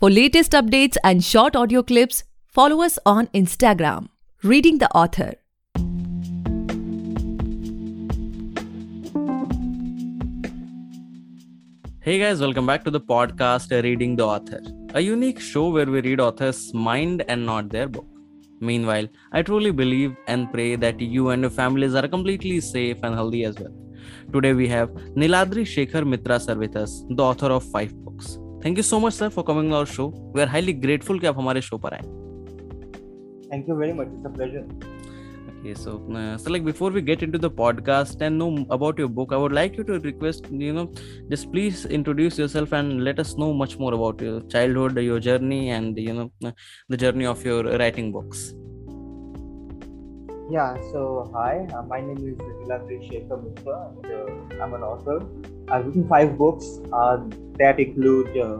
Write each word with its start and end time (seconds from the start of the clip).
For 0.00 0.10
latest 0.10 0.50
updates 0.50 0.96
and 1.04 1.22
short 1.22 1.54
audio 1.54 1.80
clips, 1.80 2.24
follow 2.48 2.82
us 2.82 2.98
on 3.06 3.28
Instagram, 3.28 4.08
Reading 4.42 4.78
the 4.78 4.90
Author. 4.90 5.34
Hey 12.00 12.18
guys, 12.18 12.40
welcome 12.40 12.66
back 12.66 12.82
to 12.84 12.90
the 12.90 13.00
podcast 13.00 13.70
Reading 13.84 14.16
the 14.16 14.26
Author, 14.26 14.60
a 14.94 15.00
unique 15.00 15.38
show 15.38 15.68
where 15.68 15.86
we 15.86 16.00
read 16.00 16.18
authors' 16.18 16.74
mind 16.74 17.24
and 17.28 17.46
not 17.46 17.68
their 17.68 17.86
book. 17.86 18.06
Meanwhile, 18.60 19.06
I 19.30 19.42
truly 19.42 19.70
believe 19.70 20.16
and 20.26 20.52
pray 20.52 20.74
that 20.74 21.00
you 21.00 21.28
and 21.28 21.42
your 21.42 21.50
families 21.50 21.94
are 21.94 22.08
completely 22.08 22.60
safe 22.60 22.98
and 23.04 23.14
healthy 23.14 23.44
as 23.44 23.60
well. 23.60 23.72
Today 24.32 24.54
we 24.54 24.66
have 24.66 24.90
Niladri 25.16 25.64
Shekhar 25.64 26.04
Mitra 26.04 26.34
us, 26.82 27.04
the 27.10 27.22
author 27.22 27.52
of 27.52 27.62
five 27.62 27.94
books. 28.04 28.38
Thank 28.64 28.76
you 28.78 28.82
so 28.82 28.98
much 28.98 29.12
sir 29.12 29.28
for 29.28 29.44
coming 29.48 29.72
our 29.72 29.86
show 29.94 30.08
we 30.36 30.42
are 30.42 30.48
highly 30.48 30.72
grateful 30.86 31.18
कि 31.18 31.26
आप 31.26 31.38
हमारे 31.38 31.60
show 31.62 31.78
पर 31.84 31.94
आए 31.94 32.02
thank 33.52 33.68
you 33.68 33.76
very 33.76 33.92
much 33.92 34.12
it's 34.14 34.26
a 34.26 34.34
pleasure 34.36 34.92
Okay, 35.64 35.72
so, 35.80 35.92
uh, 36.14 36.36
so 36.36 36.50
like 36.50 36.64
before 36.64 36.90
we 36.90 37.00
get 37.00 37.22
into 37.22 37.38
the 37.42 37.50
podcast 37.50 38.20
and 38.20 38.36
know 38.38 38.48
about 38.76 38.98
your 38.98 39.08
book, 39.08 39.30
I 39.32 39.38
would 39.38 39.54
like 39.58 39.78
you 39.78 39.84
to 39.90 39.98
request, 39.98 40.50
you 40.50 40.74
know, 40.78 40.84
just 41.30 41.50
please 41.52 41.86
introduce 41.86 42.38
yourself 42.38 42.74
and 42.78 43.02
let 43.02 43.22
us 43.24 43.32
know 43.38 43.48
much 43.54 43.78
more 43.78 43.94
about 43.94 44.20
your 44.20 44.42
childhood, 44.56 44.98
your 44.98 45.18
journey, 45.20 45.70
and 45.70 45.96
you 45.96 46.12
know, 46.18 46.30
uh, 46.44 46.52
the 46.90 46.98
journey 46.98 47.24
of 47.24 47.46
your 47.46 47.62
writing 47.78 48.12
books. 48.12 48.44
Yeah. 50.50 50.76
So 50.92 51.30
hi, 51.32 51.66
uh, 51.72 51.82
my 51.94 52.02
name 52.02 52.22
is 52.28 52.36
Niladri 52.36 53.00
Shekhar 53.08 53.42
Mitra, 53.42 53.78
uh, 54.04 54.62
I'm 54.62 54.74
an 54.74 54.82
author. 54.82 55.18
I've 55.70 55.86
written 55.86 56.06
five 56.08 56.36
books 56.38 56.80
uh, 56.92 57.18
that 57.58 57.80
include 57.80 58.28
uh, 58.36 58.58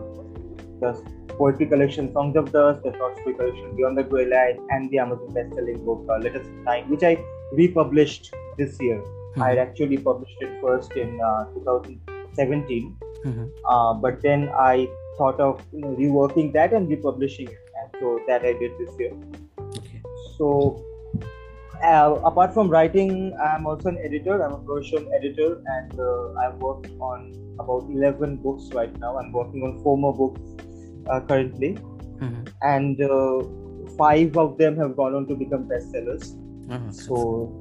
the 0.80 1.02
poetry 1.38 1.66
collection 1.66 2.12
Songs 2.12 2.36
of 2.36 2.52
Dust, 2.52 2.82
the 2.82 2.92
short 2.96 3.18
story 3.18 3.34
collection 3.34 3.77
Beyond 3.77 3.98
the 3.98 4.02
Grey 4.04 4.27
Light, 4.27 4.58
and 4.70 4.91
the 4.91 4.98
Amazon 4.98 5.33
best-selling 5.34 5.84
book 5.84 6.06
uh, 6.08 6.19
Letters 6.19 6.46
of 6.46 6.52
Nine, 6.64 6.88
which 6.88 7.02
I 7.02 7.19
republished 7.52 8.34
this 8.56 8.80
year. 8.80 8.98
Mm-hmm. 8.98 9.42
I 9.42 9.56
actually 9.56 9.98
published 9.98 10.36
it 10.41 10.61
first 10.61 10.92
in 10.92 11.20
uh, 11.20 11.44
2017, 11.55 12.96
Mhm. 13.24 13.50
uh, 13.68 13.94
but 13.94 14.20
then 14.22 14.50
I 14.55 14.89
thought 15.18 15.41
of 15.41 15.61
you 15.72 15.80
know, 15.80 15.94
reworking 15.98 16.52
that 16.52 16.72
and 16.72 16.89
republishing 16.89 17.48
it, 17.48 17.58
and 17.80 18.00
so 18.00 18.20
that 18.27 18.44
I 18.44 18.52
did 18.52 18.72
this 18.78 18.98
year. 18.98 19.12
Okay. 19.78 20.00
So, 20.36 20.48
uh, 21.84 22.18
apart 22.24 22.54
from 22.54 22.68
writing, 22.68 23.36
I'm 23.40 23.66
also 23.66 23.88
an 23.90 23.98
editor. 24.04 24.42
I'm 24.42 24.52
a 24.52 24.58
professional 24.58 25.12
editor, 25.14 25.62
and 25.66 25.98
uh, 26.00 26.32
I've 26.42 26.56
worked 26.56 26.88
on 27.00 27.32
about 27.58 27.84
11 27.90 28.36
books 28.38 28.70
right 28.72 28.94
now. 28.98 29.16
I'm 29.18 29.32
working 29.32 29.62
on 29.62 29.82
four 29.82 29.96
more 29.98 30.14
books 30.14 30.40
uh, 31.10 31.20
currently, 31.20 31.77
Mhm. 32.20 32.48
and 32.62 33.00
uh, 33.02 33.42
five 33.98 34.36
of 34.44 34.56
them 34.58 34.77
have 34.82 34.96
gone 34.96 35.14
on 35.14 35.27
to 35.32 35.36
become 35.44 35.68
bestsellers. 35.72 36.32
Uh-huh. 36.70 36.90
So, 36.90 37.16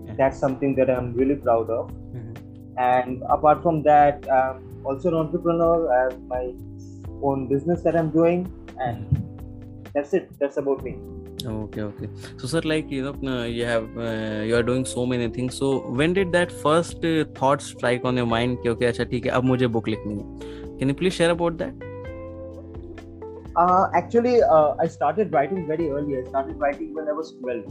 Yeah. 0.07 0.13
that's 0.21 0.39
something 0.39 0.75
that 0.75 0.89
I'm 0.89 1.13
really 1.21 1.35
proud 1.47 1.69
of. 1.69 1.91
Mhm. 1.91 2.37
And 2.77 3.23
apart 3.37 3.61
from 3.65 3.83
that, 3.89 4.29
I'm 4.39 4.61
also 4.85 5.09
an 5.09 5.17
entrepreneur. 5.23 5.75
I 5.95 5.99
have 6.03 6.21
my 6.35 6.45
own 7.31 7.47
business 7.47 7.83
that 7.83 7.95
I'm 8.03 8.09
doing, 8.19 8.47
and 8.79 9.22
that's 9.94 10.12
it. 10.14 10.28
That's 10.40 10.56
about 10.56 10.82
me. 10.82 10.96
Okay, 11.46 11.82
okay. 11.82 12.08
So, 12.36 12.46
sir, 12.46 12.60
like 12.64 12.90
you 12.90 13.02
know, 13.02 13.32
uh, 13.32 13.44
you 13.44 13.64
have 13.64 13.84
uh, 13.96 14.42
you 14.42 14.56
are 14.56 14.62
doing 14.62 14.84
so 14.84 15.06
many 15.06 15.28
things. 15.28 15.56
So, 15.56 15.80
when 16.00 16.12
did 16.12 16.32
that 16.32 16.52
first 16.52 17.04
uh, 17.04 17.24
thought 17.34 17.62
strike 17.62 18.04
on 18.04 18.16
your 18.16 18.26
mind? 18.26 18.58
कि 18.64 18.74
okay, 18.74 18.84
अच्छा 18.84 19.04
ठीक 19.04 19.26
है, 19.26 19.30
अब 19.30 19.44
मुझे 19.44 19.68
book 19.68 19.88
लिखनी 19.88 20.14
है. 20.14 20.78
Can 20.80 20.92
you 20.92 20.96
please 21.02 21.14
share 21.18 21.30
about 21.30 21.58
that? 21.58 21.86
Uh, 23.56 23.86
actually, 23.94 24.42
uh, 24.42 24.74
I 24.78 24.86
started 24.86 25.32
writing 25.32 25.66
very 25.66 25.90
early. 25.90 26.16
I 26.18 26.24
started 26.28 26.58
writing 26.64 26.94
when 26.94 27.08
I 27.08 27.12
was 27.12 27.32
12. 27.40 27.64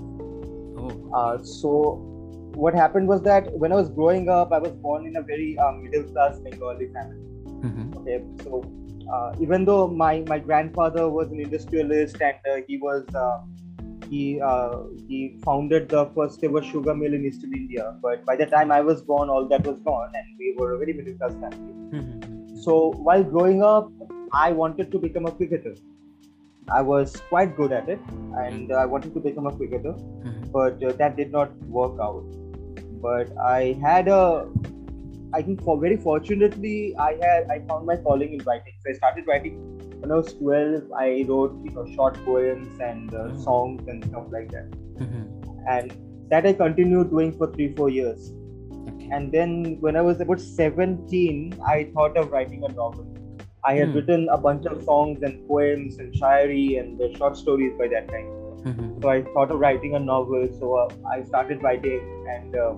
Oh. 0.77 0.89
Uh, 1.13 1.37
so, 1.43 1.73
what 2.65 2.73
happened 2.73 3.07
was 3.07 3.21
that 3.21 3.51
when 3.63 3.71
I 3.71 3.75
was 3.75 3.89
growing 3.89 4.27
up, 4.29 4.51
I 4.51 4.59
was 4.59 4.71
born 4.71 5.05
in 5.05 5.15
a 5.15 5.21
very 5.21 5.57
uh, 5.57 5.71
middle 5.71 6.03
class 6.03 6.39
Bengali 6.39 6.89
family. 6.97 7.23
Mhm. 7.67 7.95
Okay, 7.99 8.17
so 8.43 8.61
uh, 9.10 9.34
even 9.40 9.64
though 9.64 9.88
my, 9.88 10.20
my 10.26 10.38
grandfather 10.38 11.08
was 11.08 11.30
an 11.30 11.40
industrialist 11.40 12.20
and 12.20 12.36
uh, 12.50 12.60
he 12.66 12.78
was 12.78 13.04
uh, 13.14 13.40
he 14.08 14.40
uh, 14.40 14.78
he 15.08 15.38
founded 15.44 15.88
the 15.88 16.06
first 16.14 16.42
ever 16.44 16.62
sugar 16.62 16.94
mill 16.94 17.14
in 17.14 17.24
Eastern 17.24 17.54
India, 17.54 17.94
but 18.02 18.24
by 18.26 18.36
the 18.36 18.46
time 18.46 18.70
I 18.70 18.80
was 18.80 19.00
born, 19.02 19.30
all 19.30 19.48
that 19.48 19.66
was 19.66 19.78
gone, 19.78 20.12
and 20.14 20.26
we 20.38 20.54
were 20.58 20.72
a 20.72 20.78
very 20.78 20.92
middle 20.92 21.14
class 21.14 21.32
family. 21.32 21.72
Mhm. 22.00 22.58
So 22.64 22.92
while 23.08 23.24
growing 23.24 23.62
up, 23.62 23.90
I 24.32 24.52
wanted 24.52 24.92
to 24.92 24.98
become 24.98 25.26
a 25.26 25.32
cricketer. 25.32 25.74
I 26.68 26.82
was 26.82 27.16
quite 27.28 27.56
good 27.56 27.72
at 27.72 27.88
it, 27.88 28.00
and 28.44 28.72
I 28.72 28.84
wanted 28.86 29.14
to 29.14 29.20
become 29.20 29.46
a 29.46 29.56
cricketer, 29.56 29.94
Mhm. 29.94 30.52
but 30.52 30.84
uh, 30.84 30.92
that 30.92 31.16
did 31.16 31.32
not 31.32 31.56
work 31.78 31.98
out. 32.00 32.24
But 33.06 33.32
I 33.38 33.72
had 33.86 34.08
a, 34.08 34.46
I 35.34 35.42
think, 35.42 35.62
for 35.62 35.78
very 35.80 35.96
fortunately, 35.96 36.94
I 36.98 37.12
had 37.22 37.50
I 37.50 37.60
found 37.68 37.86
my 37.86 37.96
calling 37.96 38.34
in 38.34 38.44
writing. 38.50 38.74
So 38.84 38.90
I 38.90 38.94
started 38.94 39.26
writing 39.26 39.58
when 40.00 40.12
I 40.12 40.16
was 40.16 40.32
12. 40.34 40.92
I 41.04 41.24
wrote 41.28 41.58
you 41.64 41.70
know 41.76 41.86
short 41.96 42.18
poems 42.24 42.80
and 42.90 43.14
uh, 43.14 43.24
Mm. 43.28 43.42
songs 43.44 43.88
and 43.94 44.04
stuff 44.10 44.26
like 44.36 44.50
that, 44.56 44.76
Mhm. 45.06 45.24
and 45.76 45.96
that 46.34 46.46
I 46.50 46.52
continued 46.60 47.10
doing 47.16 47.32
for 47.40 47.48
three 47.56 47.70
four 47.80 47.88
years. 47.96 48.28
Okay. 48.90 49.08
And 49.18 49.32
then 49.38 49.56
when 49.86 49.96
I 49.96 50.04
was 50.10 50.20
about 50.26 50.44
17, 50.44 51.40
I 51.74 51.78
thought 51.96 52.16
of 52.24 52.30
writing 52.36 52.64
a 52.70 52.72
novel. 52.82 53.08
I 53.70 53.74
had 53.78 53.88
Hmm. 53.90 53.96
written 53.96 54.28
a 54.36 54.38
bunch 54.44 54.64
of 54.66 54.78
songs 54.86 55.22
and 55.28 55.42
poems 55.48 55.98
and 56.04 56.14
shairi 56.20 56.62
and 56.80 57.00
uh, 57.00 57.10
short 57.18 57.36
stories 57.42 57.74
by 57.82 57.88
that 57.96 58.08
time. 58.14 58.30
Mhm. 58.70 58.88
So 59.02 59.10
I 59.16 59.22
thought 59.34 59.52
of 59.56 59.60
writing 59.66 59.94
a 59.98 60.00
novel. 60.06 60.48
So 60.62 60.72
uh, 60.82 60.88
I 61.16 61.22
started 61.28 61.62
writing 61.68 62.08
and 62.36 62.56
uh, 62.64 62.72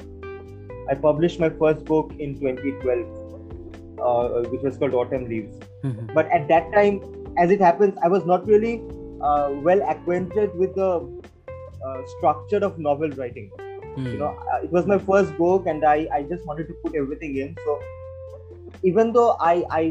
I 0.91 0.95
published 0.95 1.41
my 1.41 1.51
first 1.51 1.85
book 1.85 2.13
in 2.19 2.39
2012, 2.39 4.01
uh, 4.01 4.49
which 4.51 4.63
was 4.63 4.77
called 4.77 4.95
Autumn 4.95 5.29
Leaves. 5.29 5.59
Mhm. 5.83 6.15
But 6.15 6.27
at 6.39 6.49
that 6.49 6.73
time, 6.73 7.01
as 7.45 7.51
it 7.51 7.61
happens, 7.61 7.99
I 8.03 8.09
was 8.09 8.27
not 8.33 8.47
really 8.47 8.75
uh, 9.21 9.51
well 9.69 9.83
acquainted 9.89 10.57
with 10.63 10.75
the 10.75 10.91
uh, 11.87 12.01
structure 12.17 12.59
of 12.69 12.79
novel 12.79 13.11
writing 13.21 13.51
Mhm. 13.97 14.07
you 14.13 14.19
know 14.21 14.29
uh, 14.53 14.59
it 14.67 14.73
was 14.77 14.87
my 14.93 14.97
first 15.09 15.35
book 15.41 15.67
and 15.73 15.85
i 15.91 15.97
i 16.19 16.23
just 16.31 16.47
wanted 16.51 16.67
to 16.71 16.75
put 16.85 16.95
everything 17.01 17.37
in 17.43 17.51
so 17.67 17.75
even 18.91 19.13
though 19.17 19.27
i 19.51 19.53
i 19.79 19.83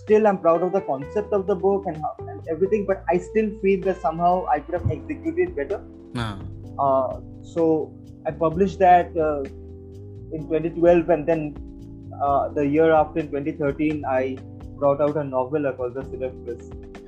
still 0.00 0.26
am 0.30 0.38
proud 0.46 0.62
of 0.66 0.72
the 0.76 0.82
concept 0.88 1.32
of 1.38 1.46
the 1.46 1.54
book 1.54 1.84
and, 1.86 1.96
how, 2.06 2.12
and 2.32 2.50
everything 2.54 2.84
but 2.90 3.02
i 3.14 3.16
still 3.28 3.48
feel 3.62 3.80
that 3.86 4.00
somehow 4.02 4.32
i 4.56 4.58
could 4.60 4.74
have 4.80 4.90
executed 4.98 5.56
better 5.60 5.80
Ah. 6.24 6.36
uh, 6.84 7.12
so 7.54 7.64
i 8.26 8.30
published 8.44 8.78
that 8.86 9.16
uh, 9.28 9.40
in 10.32 10.46
2012 10.48 11.08
and 11.10 11.26
then 11.26 11.54
uh, 12.22 12.48
the 12.48 12.66
year 12.66 12.92
after 12.92 13.20
in 13.20 13.28
2013 13.28 14.04
i 14.06 14.36
brought 14.80 15.00
out 15.06 15.16
a 15.22 15.24
novel 15.24 15.72
called 15.78 15.94
the. 15.94 16.02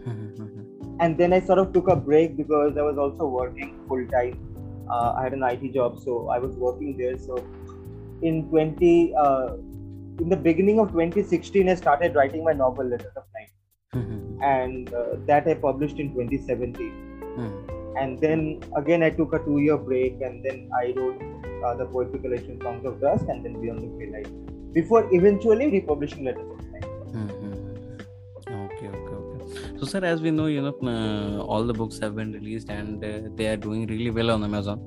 Mhm. 0.06 0.62
and 1.00 1.18
then 1.18 1.32
I 1.32 1.40
sort 1.40 1.58
of 1.62 1.72
took 1.72 1.88
a 1.88 1.96
break 1.96 2.36
because 2.36 2.76
I 2.76 2.82
was 2.88 2.98
also 3.04 3.26
working 3.26 3.74
full 3.88 4.06
time. 4.14 4.38
Uh, 4.90 5.12
I 5.18 5.22
had 5.24 5.32
an 5.38 5.42
IT 5.42 5.72
job, 5.74 5.98
so 6.06 6.28
I 6.28 6.38
was 6.38 6.56
working 6.64 6.96
there. 6.98 7.18
So 7.26 7.38
in 8.30 8.48
20, 8.50 9.14
uh, 9.24 9.54
in 10.20 10.28
the 10.28 10.40
beginning 10.48 10.80
of 10.80 10.92
2016, 10.92 11.68
I 11.68 11.74
started 11.74 12.14
writing 12.14 12.44
my 12.44 12.52
novel 12.52 12.86
Letters 12.94 13.16
of 13.16 13.24
Nine, 13.36 13.52
and 14.54 14.92
uh, 15.02 15.12
that 15.30 15.48
I 15.48 15.54
published 15.54 16.04
in 16.06 16.12
2017. 16.14 16.92
Mhm. 17.36 17.52
And 18.02 18.20
then 18.26 18.44
again, 18.76 19.02
I 19.06 19.10
took 19.16 19.34
a 19.38 19.40
two-year 19.46 19.78
break, 19.88 20.20
and 20.28 20.44
then 20.44 20.60
I 20.82 20.84
wrote 20.96 21.24
uh, 21.64 21.74
the 21.74 21.86
poetry 21.86 22.18
collection 22.18 22.60
Songs 22.60 22.84
of 22.84 23.00
Dust, 23.00 23.28
and 23.28 23.44
then 23.44 23.60
Beyond 23.60 23.82
the 23.82 23.88
Grey 23.88 24.10
Light, 24.10 24.30
before 24.72 25.06
eventually 25.12 25.70
republishing 25.70 26.24
Letters 26.24 26.50
of. 26.50 26.58
Mhm. 27.14 27.52
Okay, 28.64 28.88
okay. 28.88 29.18
So, 29.78 29.86
sir, 29.86 30.04
as 30.04 30.22
we 30.22 30.30
know, 30.30 30.46
you 30.46 30.62
know, 30.62 30.74
uh, 30.82 31.42
all 31.44 31.66
the 31.66 31.74
books 31.74 31.98
have 31.98 32.14
been 32.16 32.32
released 32.32 32.70
and 32.70 33.04
uh, 33.04 33.10
they 33.36 33.48
are 33.48 33.56
doing 33.56 33.86
really 33.86 34.10
well 34.10 34.30
on 34.30 34.44
Amazon. 34.44 34.86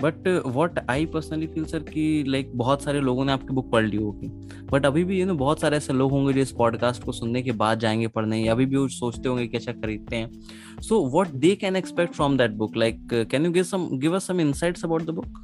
But 0.00 0.28
what 0.54 0.78
I 0.90 1.06
personally 1.06 1.46
feel 1.46 1.64
sir 1.64 1.82
कि 1.82 2.02
like 2.26 2.50
बहुत 2.56 2.82
सारे 2.82 3.00
लोगों 3.00 3.24
ने 3.24 3.32
आपकी 3.32 3.54
book 3.54 3.70
पढ़ 3.70 3.84
ली 3.86 3.96
होगी 3.96 4.28
but 4.72 4.86
अभी 4.86 5.04
भी 5.04 5.20
यू 5.20 5.26
नो 5.26 5.34
बहुत 5.42 5.60
सारे 5.60 5.76
ऐसे 5.76 5.92
लोग 5.92 6.10
होंगे 6.12 6.32
जो 6.32 6.40
इस 6.40 6.52
पॉडकास्ट 6.58 7.04
को 7.04 7.12
सुनने 7.12 7.42
के 7.42 7.52
बाद 7.62 7.78
जाएँगे 7.78 8.06
पढ़ने 8.14 8.46
अभी 8.48 8.66
भी 8.66 8.76
वो 8.76 8.86
सोचते 8.88 9.28
होंगे 9.28 9.46
कि 9.46 9.56
अच्छा 9.56 9.72
खरीदते 9.72 10.16
हैं 10.16 10.80
so 10.88 11.04
what 11.14 11.34
they 11.44 11.54
can 11.56 11.76
expect 11.76 12.14
from 12.14 12.36
that 12.36 12.50
book 12.62 12.76
like 12.76 13.06
can 13.12 13.46
you 13.46 13.52
give 13.52 13.64
some 13.72 13.88
give 13.92 14.16
us 14.16 14.26
some 14.26 14.40
insights 14.40 14.84
about 14.84 15.02
the 15.02 15.10
book 15.10 15.38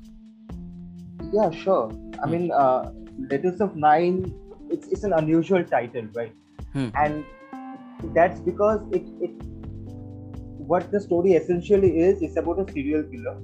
Yeah, 1.32 1.50
sure. 1.50 1.90
I 2.22 2.26
Hmm. 2.26 2.30
mean, 2.32 2.50
uh, 2.52 2.92
Letters 3.30 3.60
of 3.60 3.76
Nine, 3.76 4.32
it's, 4.70 4.88
it's 4.88 5.04
an 5.04 5.12
unusual 5.12 5.64
title, 5.64 6.06
right? 6.14 6.32
Hmm. 6.72 6.88
And 6.94 7.25
that's 8.14 8.40
because 8.40 8.80
it, 8.92 9.02
it 9.20 9.30
what 10.72 10.90
the 10.92 11.00
story 11.00 11.32
essentially 11.32 11.98
is 11.98 12.20
is 12.22 12.36
about 12.36 12.58
a 12.60 12.72
serial 12.72 13.02
killer 13.02 13.36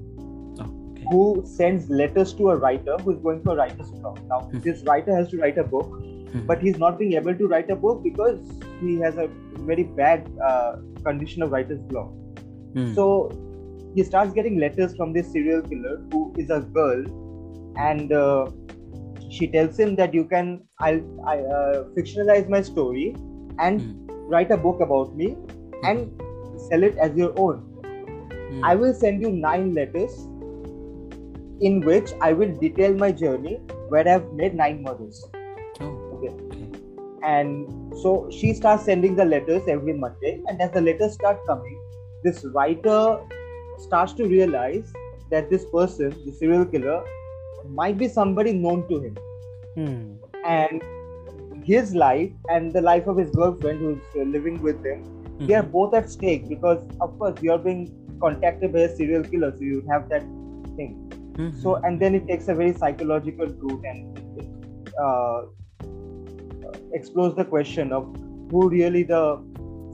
who 1.11 1.43
sends 1.45 1.89
letters 1.91 2.33
to 2.35 2.51
a 2.51 2.57
writer 2.57 2.97
who 2.99 3.11
is 3.13 3.19
going 3.19 3.43
for 3.43 3.53
a 3.53 3.57
writer's 3.57 3.91
block. 3.91 4.19
Now, 4.29 4.41
Hmm. 4.41 4.61
this 4.67 4.83
writer 4.85 5.15
has 5.15 5.29
to 5.31 5.39
write 5.39 5.59
a 5.59 5.65
book, 5.65 5.89
Mhm. 5.95 6.47
but 6.51 6.63
he's 6.67 6.79
not 6.85 6.99
being 6.99 7.13
able 7.23 7.35
to 7.41 7.49
write 7.55 7.71
a 7.71 7.77
book 7.77 8.03
because 8.05 8.39
he 8.81 8.95
has 9.01 9.19
a 9.25 9.27
very 9.73 9.85
bad 10.03 10.31
uh, 10.51 10.77
condition 11.09 11.43
of 11.43 11.53
writer's 11.57 11.83
block. 11.91 12.13
Hmm. 12.77 12.93
So 12.95 13.09
he 13.97 14.03
starts 14.13 14.33
getting 14.39 14.59
letters 14.59 14.97
from 14.97 15.13
this 15.13 15.31
serial 15.33 15.61
killer 15.63 15.97
who 16.13 16.23
is 16.45 16.51
a 16.51 16.61
girl, 16.79 17.05
and 17.77 18.13
uh, 18.13 18.47
she 19.31 19.47
tells 19.49 19.79
him 19.79 19.97
that 19.97 20.15
you 20.15 20.25
can 20.25 20.63
I'll 20.79 21.01
I, 21.27 21.39
uh, 21.39 21.85
fictionalize 21.97 22.49
my 22.49 22.63
story 22.63 23.17
and 23.59 23.81
Hmm. 23.81 24.31
write 24.31 24.51
a 24.51 24.57
book 24.57 24.81
about 24.81 25.15
me 25.17 25.37
and 25.85 26.11
sell 26.69 26.83
it 26.83 26.97
as 26.99 27.17
your 27.17 27.33
own. 27.39 27.59
Hmm. 27.59 28.65
I 28.65 28.75
will 28.75 28.95
send 28.95 29.21
you 29.23 29.31
nine 29.31 29.75
letters 29.75 30.15
in 31.61 31.81
which 31.85 32.11
I 32.21 32.33
will 32.33 32.53
detail 32.59 32.95
my 32.95 33.13
journey 33.13 33.57
where 33.89 34.09
I've 34.09 34.33
made 34.33 34.55
nine 34.55 34.83
murders. 34.83 35.25
Oh, 35.81 35.93
okay. 36.15 36.35
And 37.23 37.95
so 38.03 38.29
she 38.31 38.53
starts 38.55 38.85
sending 38.85 39.15
the 39.17 39.25
letters 39.25 39.63
every 39.69 39.93
Monday, 39.93 40.43
and 40.47 40.61
as 40.61 40.71
the 40.73 40.81
letters 40.81 41.15
start 41.15 41.39
coming, 41.47 41.81
this 42.23 42.45
writer 42.47 43.21
starts 43.79 44.13
to 44.15 44.27
realize 44.27 44.93
that 45.31 45.51
this 45.51 45.65
person, 45.67 46.11
the 46.27 46.33
serial 46.33 46.65
killer, 46.67 47.03
might 47.69 47.99
be 47.99 48.09
somebody 48.09 48.53
known 48.53 48.89
to 48.89 49.01
him. 49.01 49.17
Hmm. 49.75 50.15
And 50.45 50.83
his 51.65 51.95
life 51.95 52.31
and 52.51 52.73
the 52.73 52.81
life 52.81 53.07
of 53.07 53.17
his 53.17 53.31
girlfriend 53.31 53.79
who's 53.81 54.03
uh, 54.17 54.25
living 54.25 54.63
with 54.63 54.85
him, 54.85 55.05
they 55.41 55.55
are 55.55 55.63
Mhm. 55.63 55.73
both 55.73 55.95
at 55.95 56.11
stake 56.11 56.49
because, 56.49 56.79
of 57.01 57.19
course, 57.19 57.43
you're 57.43 57.59
being 57.59 57.91
contacted 58.21 58.73
by 58.73 58.81
a 58.81 58.97
serial 58.97 59.25
killer, 59.25 59.53
so 59.53 59.61
you 59.61 59.83
have 59.91 60.09
that 60.09 60.23
thing. 60.77 60.93
Mhm. 61.37 61.55
So, 61.63 61.75
and 61.77 62.01
then 62.01 62.15
it 62.15 62.29
takes 62.29 62.49
a 62.49 62.55
very 62.55 62.73
psychological 62.73 63.47
route 63.47 63.85
and 63.85 64.19
it, 64.39 64.49
uh, 65.07 65.43
explores 66.93 67.35
the 67.35 67.45
question 67.45 67.93
of 67.93 68.07
who 68.51 68.69
really 68.69 69.03
the 69.03 69.39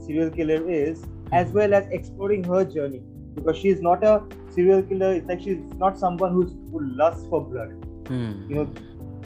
serial 0.05 0.29
killer 0.29 0.69
is, 0.69 1.03
as 1.31 1.51
well 1.53 1.73
as 1.73 1.87
exploring 1.91 2.43
her 2.43 2.63
journey 2.65 3.01
because 3.35 3.57
she 3.57 3.69
is 3.69 3.81
not 3.81 4.03
a 4.03 4.21
serial 4.51 4.81
killer. 4.83 5.13
It's 5.13 5.27
like 5.27 5.41
she's 5.41 5.59
not 5.85 5.97
someone 5.97 6.33
who's 6.33 6.51
who 6.71 6.81
lusts 7.01 7.27
for 7.29 7.41
blood. 7.43 7.71
Hmm. 8.07 8.31
You 8.49 8.55
know, 8.55 8.67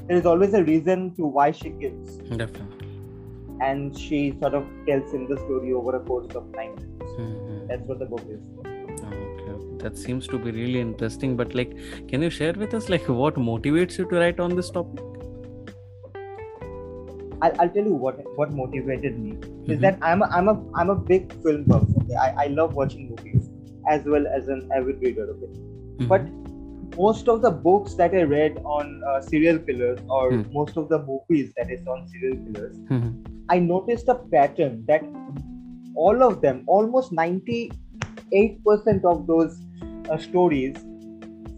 there 0.07 0.18
is 0.18 0.25
always 0.25 0.54
a 0.54 0.63
reason 0.63 1.16
to 1.16 1.25
why 1.38 1.51
she 1.51 1.72
kills, 1.83 2.18
Definitely. 2.42 2.89
and 3.68 3.98
she 3.98 4.19
sort 4.42 4.54
of 4.54 4.66
tells 4.88 5.13
him 5.13 5.27
the 5.30 5.38
story 5.45 5.74
over 5.74 5.95
a 5.98 6.00
course 6.12 6.36
of 6.42 6.50
nine 6.60 6.75
minutes. 6.75 7.16
Mhm. 7.19 7.68
That's 7.69 7.88
what 7.92 8.00
the 8.00 8.06
book 8.13 8.25
is. 8.36 8.44
Okay, 8.60 9.24
okay. 9.24 9.56
That 9.86 9.98
seems 10.04 10.27
to 10.36 10.38
be 10.45 10.51
really 10.60 10.80
interesting. 10.81 11.36
But 11.42 11.56
like, 11.62 11.74
can 12.13 12.21
you 12.28 12.30
share 12.39 12.54
with 12.66 12.74
us 12.81 12.89
like 12.95 13.10
what 13.24 13.36
motivates 13.50 13.98
you 14.01 14.06
to 14.13 14.19
write 14.24 14.39
on 14.48 14.56
this 14.62 14.69
topic? 14.80 15.04
I'll, 17.42 17.54
I'll 17.60 17.69
tell 17.69 17.86
you 17.86 17.94
what 17.94 18.19
what 18.38 18.54
motivated 18.60 19.18
me 19.24 19.31
is 19.74 19.78
Mhm. 19.78 19.81
that 19.81 19.98
I'm 20.01 20.21
a, 20.21 20.28
I'm 20.38 20.48
a 20.48 20.56
I'm 20.81 20.89
a 20.89 20.95
big 20.95 21.33
film 21.44 21.63
buff. 21.71 21.83
Okay? 22.04 22.16
I, 22.16 22.45
I 22.45 22.48
love 22.48 22.75
watching 22.75 23.05
as 23.87 24.05
well 24.05 24.27
as 24.27 24.47
an 24.47 24.69
avid 24.75 25.01
reader. 25.01 25.27
Okay, 25.35 25.51
Mhm. 25.99 26.07
but 26.07 26.21
most 26.97 27.27
of 27.27 27.41
the 27.41 27.51
books 27.51 27.95
that 27.95 28.13
I 28.13 28.23
read 28.23 28.57
on 28.63 29.01
uh, 29.11 29.21
serial 29.21 29.57
killers 29.59 29.99
or 30.09 30.31
Hmm. 30.31 30.43
most 30.53 30.77
of 30.77 30.89
the 30.89 30.99
movies 31.07 31.53
that 31.57 31.71
is 31.71 31.87
on 31.87 32.07
serial 32.07 32.37
killers, 32.45 32.75
Mhm. 32.89 33.13
I 33.49 33.59
noticed 33.59 34.07
a 34.07 34.15
pattern 34.35 34.83
that 34.87 35.03
all 35.95 36.23
of 36.23 36.41
them, 36.41 36.63
almost 36.67 37.11
98% 37.11 39.05
of 39.05 39.27
those 39.27 39.59
uh, 40.09 40.17
stories, 40.17 40.75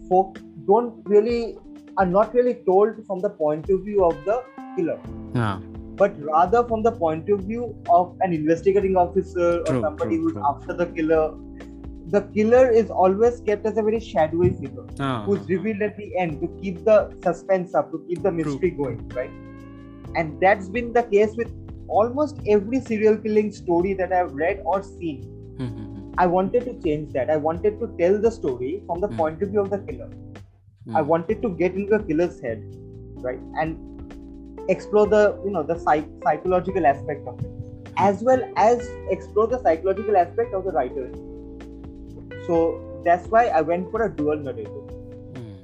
folk 0.08 0.38
don't 0.66 0.94
really 1.14 1.56
are 1.96 2.06
not 2.06 2.34
really 2.34 2.54
told 2.66 3.04
from 3.06 3.20
the 3.20 3.30
point 3.30 3.68
of 3.70 3.80
view 3.84 4.04
of 4.04 4.14
the 4.24 4.36
killer 4.76 4.98
Ah, 5.34 5.60
but 5.96 6.12
rather 6.28 6.62
from 6.68 6.82
the 6.82 6.92
point 6.92 7.28
of 7.28 7.40
view 7.40 7.74
of 7.90 8.16
an 8.26 8.32
investigating 8.32 8.96
officer 8.96 9.48
or 9.60 9.64
True, 9.64 9.80
somebody 9.82 10.16
true, 10.16 10.24
who's 10.24 10.32
true. 10.34 10.42
after 10.52 10.72
the 10.72 10.86
killer. 10.98 11.24
The 12.10 12.22
killer 12.34 12.70
is 12.70 12.90
always 12.90 13.40
kept 13.40 13.66
as 13.66 13.76
a 13.76 13.82
very 13.82 14.00
shadowy 14.00 14.50
figure 14.50 14.84
ah, 15.00 15.24
who's 15.24 15.48
revealed 15.48 15.82
at 15.82 15.96
the 15.96 16.16
end 16.16 16.40
to 16.40 16.48
keep 16.62 16.84
the 16.84 17.14
suspense 17.22 17.74
up, 17.74 17.90
to 17.92 18.02
keep 18.08 18.22
the 18.22 18.32
mystery 18.32 18.70
going, 18.70 19.08
right? 19.10 19.30
And 20.16 20.40
that's 20.40 20.68
been 20.70 20.92
the 20.92 21.02
case 21.02 21.34
with 21.36 21.50
almost 21.88 22.40
every 22.46 22.80
serial 22.80 23.18
killing 23.18 23.52
story 23.52 23.92
that 23.94 24.12
I've 24.12 24.32
read 24.32 24.62
or 24.64 24.82
seen. 24.82 25.20
Mhm. 25.58 26.14
I 26.16 26.26
wanted 26.26 26.64
to 26.70 26.74
change 26.86 27.12
that. 27.12 27.30
I 27.30 27.36
wanted 27.36 27.78
to 27.80 27.90
tell 28.00 28.18
the 28.26 28.30
story 28.30 28.72
from 28.86 29.00
the 29.00 29.08
Hmm. 29.08 29.16
point 29.22 29.42
of 29.42 29.50
view 29.50 29.60
of 29.60 29.70
the 29.76 29.78
killer. 29.90 30.08
I 30.94 31.02
Mhm. 31.02 31.06
wanted 31.06 31.42
to 31.42 31.50
get 31.62 31.74
into 31.74 31.98
the 31.98 32.04
killer's 32.10 32.40
head, 32.40 32.62
right, 33.28 33.40
and 33.62 33.76
explore 34.68 35.06
the 35.06 35.22
you 35.44 35.50
know 35.50 35.62
the 35.62 35.78
psych- 35.86 36.12
psychological 36.24 36.86
aspect 36.86 37.26
of 37.32 37.40
it, 37.40 37.50
as 37.96 38.22
well 38.22 38.42
as 38.56 38.88
explore 39.16 39.46
the 39.46 39.60
psychological 39.66 40.16
aspect 40.16 40.54
of 40.54 40.64
the 40.64 40.72
writer. 40.72 41.08
So 42.48 43.02
that's 43.04 43.28
why 43.28 43.46
I 43.48 43.60
went 43.60 43.90
for 43.90 44.04
a 44.04 44.10
dual 44.20 44.38
narrative. 44.48 44.86
Mhm. 45.34 45.56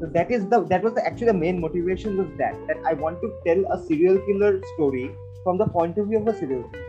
So 0.00 0.10
that 0.18 0.30
is 0.36 0.46
the 0.54 0.60
that 0.74 0.86
was 0.88 0.94
the, 0.94 1.04
actually 1.10 1.32
the 1.32 1.40
main 1.40 1.60
motivation 1.66 2.16
was 2.22 2.30
that 2.38 2.62
that 2.70 2.88
I 2.92 2.94
want 3.04 3.20
to 3.26 3.32
tell 3.48 3.66
a 3.76 3.82
serial 3.88 4.22
killer 4.28 4.52
story 4.74 5.04
from 5.44 5.58
the 5.64 5.68
point 5.78 5.98
of 5.98 6.08
view 6.08 6.22
of 6.22 6.32
a 6.34 6.38
serial 6.38 6.64
killer. 6.70 6.88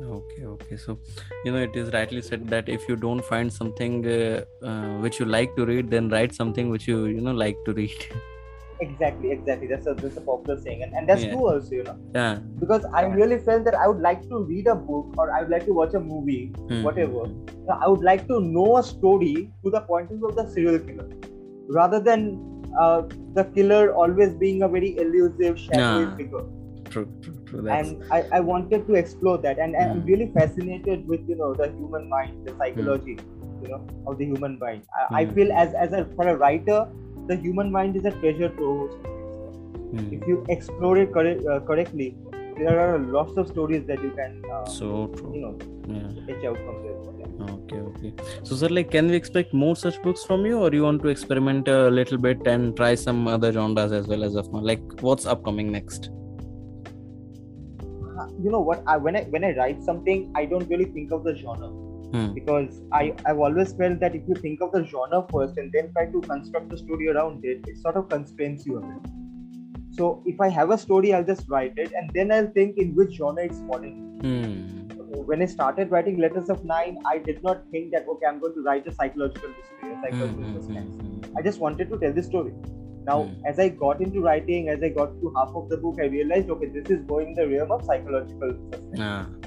Okay, 0.00 0.44
okay. 0.44 0.76
So, 0.76 0.98
you 1.44 1.52
know, 1.52 1.58
it 1.58 1.74
is 1.76 1.92
rightly 1.92 2.22
said 2.22 2.48
that 2.48 2.68
if 2.68 2.88
you 2.88 2.96
don't 2.96 3.24
find 3.24 3.52
something 3.52 4.06
uh, 4.06 4.44
uh, 4.62 4.98
which 4.98 5.18
you 5.18 5.26
like 5.26 5.54
to 5.56 5.66
read, 5.66 5.90
then 5.90 6.08
write 6.08 6.34
something 6.34 6.70
which 6.70 6.86
you, 6.88 7.06
you 7.06 7.20
know, 7.20 7.32
like 7.32 7.56
to 7.66 7.72
read. 7.72 8.06
Exactly, 8.80 9.32
exactly. 9.32 9.66
That's 9.66 9.86
a 9.86 9.94
that's 9.94 10.16
a 10.16 10.20
popular 10.20 10.58
saying, 10.60 10.82
and, 10.84 10.92
and 10.94 11.08
that's 11.08 11.24
Yeah. 11.24 11.30
true 11.30 11.48
also, 11.52 11.74
you 11.74 11.84
know. 11.84 11.96
yeah. 12.14 12.38
Because 12.60 12.84
I 12.94 13.02
really 13.06 13.38
felt 13.38 13.64
that 13.64 13.74
I 13.74 13.88
would 13.88 14.00
like 14.00 14.22
to 14.28 14.44
read 14.44 14.66
a 14.68 14.74
book 14.74 15.14
or 15.18 15.32
I 15.36 15.40
would 15.42 15.50
like 15.50 15.64
to 15.66 15.72
watch 15.72 15.94
a 15.94 16.00
movie, 16.00 16.52
Mhm. 16.70 16.82
whatever. 16.82 17.24
Now, 17.68 17.78
I 17.84 17.88
would 17.88 18.04
like 18.10 18.26
to 18.28 18.40
know 18.40 18.76
a 18.78 18.82
story 18.82 19.52
to 19.64 19.70
the 19.70 19.80
point 19.80 20.10
of 20.12 20.18
view 20.18 20.28
of 20.28 20.36
the 20.36 20.46
serial 20.54 20.78
killer, 20.78 21.08
rather 21.80 22.00
than 22.00 22.40
uh, 22.78 23.02
the 23.34 23.44
killer 23.56 23.92
always 23.94 24.34
being 24.44 24.62
a 24.62 24.68
very 24.68 24.96
elusive, 24.98 25.58
shadowy 25.58 26.06
Nah. 26.06 26.16
figure. 26.16 26.44
True, 26.90 27.06
true, 27.22 27.34
true. 27.46 27.62
That's, 27.62 27.88
And 27.88 28.02
I, 28.10 28.24
I 28.32 28.40
wanted 28.40 28.86
to 28.86 28.94
explore 28.94 29.38
that, 29.38 29.58
and 29.58 29.76
I'm 29.76 30.00
Hmm. 30.00 30.06
really 30.12 30.30
fascinated 30.38 31.06
with 31.06 31.20
you 31.28 31.36
know 31.36 31.54
the 31.54 31.72
human 31.76 32.08
mind, 32.08 32.32
the 32.46 32.54
psychology, 32.58 33.18
you 33.62 33.68
know, 33.68 33.80
of 34.06 34.18
the 34.18 34.24
human 34.24 34.58
mind. 34.58 34.84
I, 34.96 35.22
I 35.22 35.26
Hmm. 35.26 35.34
feel 35.34 35.52
as 35.52 35.74
as 35.74 35.92
a 35.92 36.04
for 36.16 36.28
a 36.28 36.36
writer, 36.36 36.86
the 37.28 37.36
human 37.36 37.70
mind 37.70 37.96
is 37.96 38.04
a 38.04 38.10
treasure 38.20 38.48
trove. 38.48 38.90
Hmm. 39.92 40.12
If 40.12 40.26
you 40.26 40.44
explore 40.48 40.98
it 40.98 41.14
uh, 41.16 41.60
correctly, 41.60 42.16
there 42.58 42.78
are 42.84 42.98
lots 42.98 43.36
of 43.36 43.48
stories 43.48 43.86
that 43.86 44.02
you 44.02 44.10
can 44.10 44.42
uh, 44.52 44.64
so 44.64 45.06
true. 45.16 45.32
you 45.34 45.42
know 45.42 45.54
Yeah. 45.96 46.08
fetch 46.28 46.44
out 46.50 46.58
from 46.64 46.82
there. 46.84 46.96
Yeah. 47.20 47.52
Okay, 47.54 47.78
okay. 47.90 48.10
So, 48.42 48.56
sir, 48.60 48.68
like, 48.68 48.90
can 48.90 49.08
we 49.08 49.16
expect 49.16 49.54
more 49.54 49.74
such 49.76 50.02
books 50.02 50.24
from 50.24 50.44
you, 50.46 50.58
or 50.58 50.70
you 50.78 50.82
want 50.82 51.02
to 51.02 51.08
experiment 51.08 51.68
a 51.68 51.88
little 51.98 52.18
bit 52.18 52.46
and 52.46 52.76
try 52.76 52.94
some 52.94 53.26
other 53.28 53.52
genres 53.52 53.92
as 53.92 54.08
well 54.08 54.24
as 54.24 54.34
of 54.42 54.52
now? 54.52 54.60
Like, 54.70 54.82
what's 55.08 55.26
upcoming 55.34 55.70
next? 55.72 56.10
Uh, 58.18 58.26
You 58.44 58.50
know 58.50 58.60
what? 58.60 58.82
I 58.86 58.96
when 58.96 59.16
I 59.20 59.22
when 59.36 59.44
I 59.44 59.52
write 59.60 59.82
something, 59.90 60.24
I 60.34 60.44
don't 60.54 60.68
really 60.74 60.90
think 60.96 61.12
of 61.18 61.22
the 61.30 61.34
genre 61.42 61.70
Hmm. 62.12 62.32
because 62.34 62.82
I 62.92 63.14
I've 63.26 63.38
always 63.38 63.72
felt 63.74 64.00
that 64.00 64.14
if 64.14 64.26
you 64.28 64.34
think 64.34 64.60
of 64.60 64.72
the 64.72 64.84
genre 64.84 65.26
first 65.32 65.58
and 65.58 65.72
then 65.72 65.92
try 65.92 66.06
to 66.06 66.20
construct 66.22 66.70
the 66.70 66.78
story 66.78 67.08
around 67.08 67.44
it, 67.44 67.62
it 67.66 67.78
sort 67.78 67.96
of 67.96 68.08
constrains 68.08 68.66
you 68.66 68.78
a 68.78 68.82
bit. 68.82 69.12
So 69.90 70.22
if 70.26 70.40
I 70.40 70.48
have 70.48 70.70
a 70.70 70.78
story, 70.78 71.14
I'll 71.14 71.24
just 71.24 71.48
write 71.48 71.74
it 71.76 71.92
and 71.92 72.10
then 72.14 72.32
I'll 72.32 72.50
think 72.52 72.78
in 72.78 72.94
which 72.94 73.14
genre 73.16 73.44
it's 73.44 73.60
falling. 73.60 73.96
Hmm. 74.22 74.88
When 75.30 75.42
I 75.42 75.46
started 75.46 75.90
writing 75.90 76.18
Letters 76.18 76.48
of 76.50 76.64
Nine, 76.64 76.98
I 77.06 77.18
did 77.18 77.42
not 77.42 77.64
think 77.70 77.92
that 77.92 78.06
okay, 78.08 78.26
I'm 78.26 78.40
going 78.40 78.54
to 78.54 78.62
write 78.62 78.86
a 78.86 78.92
psychological 78.92 79.50
mystery, 79.56 79.92
a 79.92 79.96
Hmm, 80.10 80.30
psychological 80.30 80.44
hmm, 80.44 80.52
suspense. 80.52 80.96
I 81.36 81.42
just 81.42 81.60
wanted 81.60 81.88
to 81.90 81.98
tell 81.98 82.12
the 82.12 82.22
story. 82.22 82.54
Now, 83.06 83.18
Hmm. 83.18 83.42
as 83.46 83.58
I 83.58 83.68
got 83.70 84.00
into 84.02 84.20
writing, 84.20 84.68
as 84.68 84.82
I 84.82 84.90
got 84.90 85.18
to 85.20 85.32
half 85.36 85.50
of 85.54 85.68
the 85.68 85.76
book, 85.78 85.98
I 86.00 86.06
realized 86.06 86.50
okay, 86.50 86.68
this 86.68 86.90
is 86.90 87.04
going 87.06 87.34
the 87.34 87.48
realm 87.48 87.70
of 87.72 87.84
psychological 87.84 88.54
suspense 88.72 88.98
Ah. 88.98 89.37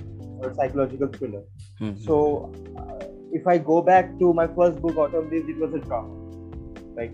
Or 0.44 0.54
psychological 0.54 1.08
thriller. 1.08 1.44
Hmm. 1.80 1.96
So, 1.96 2.54
uh, 2.78 3.06
if 3.32 3.48
I 3.48 3.58
go 3.58 3.82
back 3.82 4.18
to 4.20 4.34
my 4.34 4.48
first 4.48 4.82
book, 4.82 4.98
Autumn 4.98 5.30
Leaves, 5.30 5.50
it 5.50 5.58
was 5.58 5.74
a 5.74 5.80
drama, 5.80 6.14
right? 6.96 7.12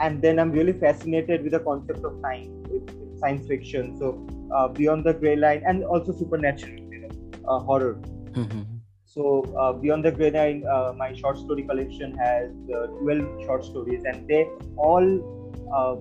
And 0.00 0.22
then 0.22 0.38
I'm 0.38 0.52
really 0.52 0.72
fascinated 0.72 1.42
with 1.42 1.52
the 1.52 1.60
concept 1.60 2.04
of 2.04 2.20
time, 2.22 2.62
with, 2.64 2.88
with 2.98 3.18
science 3.18 3.46
fiction. 3.46 3.96
So, 3.98 4.26
uh, 4.54 4.68
Beyond 4.68 5.04
the 5.04 5.14
Grey 5.14 5.36
Line, 5.36 5.62
and 5.66 5.84
also 5.84 6.12
supernatural, 6.12 6.72
you 6.72 7.00
know, 7.00 7.48
uh, 7.48 7.58
horror. 7.58 7.94
Hmm, 8.34 8.42
hmm, 8.42 8.62
So, 9.04 9.42
uh, 9.58 9.72
Beyond 9.72 10.04
the 10.04 10.12
Grey 10.12 10.30
Line, 10.30 10.64
uh, 10.66 10.92
my 10.96 11.12
short 11.14 11.38
story 11.38 11.64
collection 11.64 12.16
has 12.16 12.50
uh, 12.74 12.86
12 13.02 13.44
short 13.44 13.64
stories, 13.64 14.04
and 14.04 14.26
they 14.28 14.46
all 14.76 15.06
uh, 15.74 15.96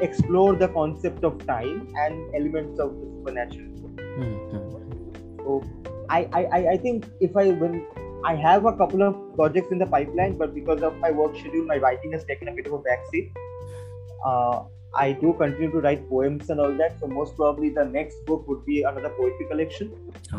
explore 0.00 0.54
the 0.54 0.68
concept 0.68 1.24
of 1.24 1.44
time 1.46 1.88
and 1.96 2.34
elements 2.34 2.78
of 2.80 2.94
the 3.00 3.06
supernatural. 3.16 3.66
hmm, 4.16 4.34
hmm. 4.50 4.66
So 5.38 5.62
I, 6.18 6.28
I, 6.32 6.42
I- 6.72 6.76
think 6.84 7.06
if 7.20 7.36
I 7.36 7.50
when 7.62 7.74
I 8.30 8.34
have 8.34 8.66
a 8.66 8.72
couple 8.76 9.02
of 9.02 9.14
projects 9.36 9.72
in 9.72 9.78
the 9.78 9.86
pipeline, 9.86 10.36
but 10.42 10.54
because 10.54 10.82
of 10.82 10.96
my 10.98 11.10
work 11.10 11.36
schedule, 11.36 11.64
my 11.64 11.76
writing 11.78 12.12
has 12.12 12.24
taken 12.24 12.48
a 12.48 12.52
bit 12.52 12.66
of 12.66 12.74
a 12.74 12.78
backseat. 12.78 13.30
Uh, 14.26 14.64
I 14.94 15.12
do 15.12 15.32
continue 15.38 15.70
to 15.70 15.80
write 15.80 16.08
poems 16.08 16.50
and 16.50 16.60
all 16.60 16.72
that. 16.78 16.98
So 17.00 17.06
most 17.06 17.36
probably 17.36 17.70
the 17.70 17.84
next 17.84 18.24
book 18.26 18.46
would 18.48 18.64
be 18.66 18.82
another 18.82 19.10
poetry 19.10 19.46
collection, 19.48 19.92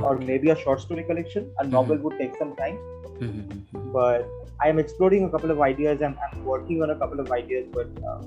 or 0.04 0.18
maybe 0.18 0.50
a 0.50 0.58
short 0.64 0.82
story 0.82 1.04
collection. 1.04 1.50
A 1.60 1.66
novel 1.66 1.98
would 2.06 2.18
take 2.20 2.36
some 2.44 2.56
time, 2.58 2.78
Mhm. 3.22 3.94
but 3.94 4.28
I 4.64 4.70
am 4.74 4.78
exploring 4.86 5.24
a 5.30 5.32
couple 5.38 5.52
of 5.56 5.62
ideas. 5.70 6.02
I'm, 6.10 6.18
I'm 6.28 6.46
working 6.46 6.84
on 6.84 6.92
a 6.98 7.00
couple 7.04 7.20
of 7.26 7.32
ideas, 7.32 7.68
but 7.80 7.88
uh, 8.12 8.20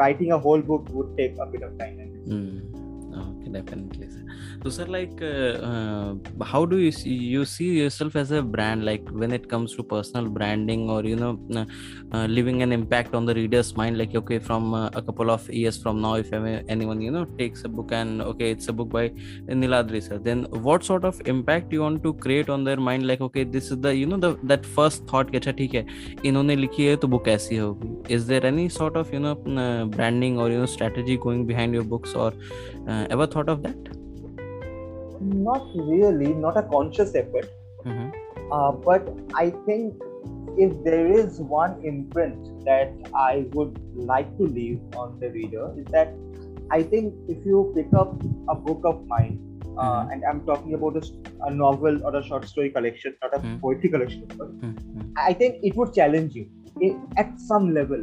writing 0.00 0.32
a 0.32 0.38
whole 0.38 0.60
book 0.72 0.88
would 0.98 1.16
take 1.16 1.38
a 1.38 1.46
bit 1.46 1.62
of 1.62 1.78
time. 1.78 1.96
Mm. 2.26 2.58
Okay, 3.22 3.50
definitely 3.58 4.08
Sir. 4.39 4.39
So, 4.63 4.71
sir, 4.77 4.85
like, 4.95 5.21
uh, 5.21 5.51
uh, 5.69 6.45
how 6.51 6.61
do 6.65 6.77
you 6.83 6.91
see 6.91 7.15
you 7.33 7.45
see 7.53 7.67
yourself 7.79 8.15
as 8.21 8.31
a 8.31 8.41
brand? 8.55 8.85
Like, 8.89 9.11
when 9.23 9.35
it 9.37 9.47
comes 9.49 9.75
to 9.75 9.83
personal 9.83 10.29
branding, 10.37 10.89
or 10.95 11.03
you 11.11 11.17
know, 11.23 11.31
uh, 11.55 11.65
uh, 12.11 12.25
leaving 12.37 12.63
an 12.67 12.71
impact 12.71 13.13
on 13.13 13.25
the 13.25 13.35
reader's 13.39 13.75
mind. 13.81 13.97
Like, 13.97 14.15
okay, 14.21 14.39
from 14.39 14.73
uh, 14.73 14.87
a 15.01 15.01
couple 15.09 15.33
of 15.35 15.49
years 15.49 15.77
from 15.83 16.01
now, 16.07 16.13
if 16.23 16.33
ever 16.39 16.55
anyone 16.77 17.01
you 17.01 17.11
know 17.11 17.25
takes 17.43 17.63
a 17.65 17.69
book 17.79 17.91
and 17.91 18.21
okay, 18.21 18.51
it's 18.51 18.67
a 18.67 18.73
book 18.73 18.89
by 18.89 19.09
Niladri 19.63 20.01
sir, 20.07 20.17
then 20.29 20.43
what 20.69 20.83
sort 20.83 21.05
of 21.11 21.21
impact 21.35 21.71
you 21.73 21.81
want 21.81 22.03
to 22.03 22.13
create 22.25 22.49
on 22.49 22.63
their 22.63 22.77
mind? 22.77 23.07
Like, 23.13 23.21
okay, 23.29 23.43
this 23.43 23.71
is 23.71 23.79
the 23.87 23.95
you 23.95 24.05
know 24.05 24.21
the 24.27 24.33
that 24.53 24.65
first 24.79 25.07
thought. 25.07 25.31
कि 25.31 25.37
अच्छा 25.37 25.51
ठीक 25.59 25.73
है 25.73 25.85
इन्होंने 26.25 26.55
लिखी 26.55 26.85
है 26.85 26.95
तो 27.03 27.07
book 27.07 27.27
ऐसी 27.27 27.57
होगी 27.57 28.15
is 28.15 28.27
there 28.27 28.45
any 28.45 28.67
sort 28.69 28.95
of 28.95 29.13
you 29.13 29.19
know 29.19 29.35
uh, 29.63 29.85
branding 29.85 30.39
or 30.39 30.49
you 30.49 30.57
know 30.57 30.65
strategy 30.65 31.17
going 31.17 31.45
behind 31.45 31.73
your 31.73 31.83
books 31.83 32.13
or 32.13 32.31
uh, 32.87 33.05
ever 33.09 33.27
thought 33.27 33.49
of 33.49 33.63
that 33.63 33.93
not 35.20 35.66
really, 35.74 36.32
not 36.34 36.56
a 36.56 36.62
conscious 36.62 37.14
effort. 37.14 37.48
Mhm. 37.84 38.12
Uh, 38.52 38.72
but 38.72 39.08
I 39.34 39.50
think 39.66 39.94
if 40.56 40.72
there 40.84 41.06
is 41.18 41.40
one 41.40 41.76
imprint 41.84 42.48
that 42.64 42.92
I 43.14 43.46
would 43.52 43.78
like 44.12 44.30
to 44.38 44.46
leave 44.46 44.80
on 44.96 45.18
the 45.20 45.30
reader 45.30 45.72
is 45.76 45.86
that 45.86 46.14
I 46.70 46.82
think 46.82 47.14
if 47.28 47.44
you 47.44 47.72
pick 47.76 47.92
up 47.94 48.14
a 48.48 48.54
book 48.54 48.84
of 48.84 49.06
mine, 49.06 49.38
uh, 49.78 50.00
Mhm. 50.00 50.12
and 50.12 50.24
I'm 50.24 50.40
talking 50.50 50.74
about 50.74 50.96
a 51.48 51.50
novel 51.54 52.00
or 52.04 52.14
a 52.16 52.22
short 52.22 52.44
story 52.54 52.70
collection, 52.70 53.14
not 53.22 53.34
a 53.34 53.40
Mhm. 53.40 53.60
poetry 53.60 53.90
collection, 53.96 54.26
course, 54.38 54.52
Mhm. 54.62 55.06
I 55.28 55.32
think 55.32 55.64
it 55.70 55.76
would 55.76 55.92
challenge 56.00 56.34
you 56.40 56.46
i- 56.88 56.96
at 57.24 57.38
some 57.52 57.72
level. 57.80 58.02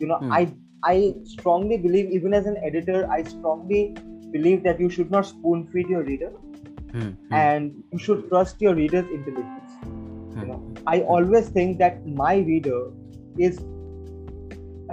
You 0.00 0.08
know, 0.12 0.20
Hmm. 0.22 0.32
I 0.40 0.46
I 0.88 0.96
strongly 1.24 1.76
believe, 1.84 2.10
even 2.16 2.34
as 2.38 2.46
an 2.46 2.56
editor, 2.70 2.98
I 3.10 3.22
strongly 3.22 3.94
believe 4.34 4.62
that 4.66 4.80
you 4.84 4.88
should 4.96 5.10
not 5.14 5.26
spoon 5.28 5.62
feed 5.72 5.88
your 5.94 6.02
reader 6.08 6.30
Mhm. 6.96 7.14
and 7.38 7.72
you 7.92 7.98
should 8.06 8.28
trust 8.28 8.62
your 8.66 8.74
reader's 8.80 9.08
intelligence. 9.18 9.72
Mhm. 9.84 10.40
You 10.40 10.46
know, 10.50 10.58
I 10.94 11.00
always 11.16 11.48
think 11.56 11.78
that 11.84 12.06
my 12.22 12.34
reader 12.50 12.80
is 13.48 13.60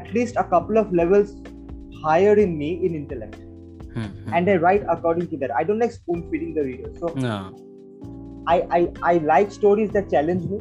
at 0.01 0.13
least 0.13 0.39
a 0.43 0.43
couple 0.53 0.77
of 0.83 0.93
levels 1.01 1.35
higher 2.03 2.35
in 2.45 2.57
me 2.61 2.69
in 2.85 2.95
intellect, 3.01 3.37
Mhm. 3.95 4.33
and 4.37 4.49
I 4.53 4.55
write 4.63 4.87
according 4.95 5.27
to 5.33 5.37
that. 5.43 5.55
I 5.59 5.63
don't 5.69 5.83
like 5.85 5.93
spoon 5.97 6.23
feeding 6.31 6.53
the 6.59 6.65
reader. 6.69 6.91
So 7.03 7.13
No. 7.25 7.35
I, 8.53 8.55
I 8.77 8.79
I 9.09 9.17
like 9.27 9.51
stories 9.57 9.91
that 9.97 10.09
challenge 10.13 10.47
me. 10.53 10.59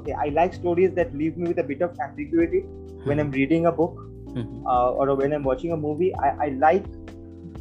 Okay, 0.00 0.12
I 0.24 0.28
like 0.38 0.54
stories 0.58 0.92
that 0.98 1.14
leave 1.22 1.38
me 1.42 1.48
with 1.52 1.58
a 1.62 1.64
bit 1.70 1.80
of 1.86 1.96
ambiguity 2.06 2.60
when 3.10 3.18
I'm 3.24 3.32
reading 3.38 3.66
a 3.66 3.72
book 3.72 3.96
uh, 4.66 4.90
or 4.92 5.14
when 5.20 5.32
I'm 5.38 5.42
watching 5.42 5.72
a 5.72 5.76
movie. 5.76 6.14
I, 6.26 6.28
I 6.46 6.48
like 6.64 6.84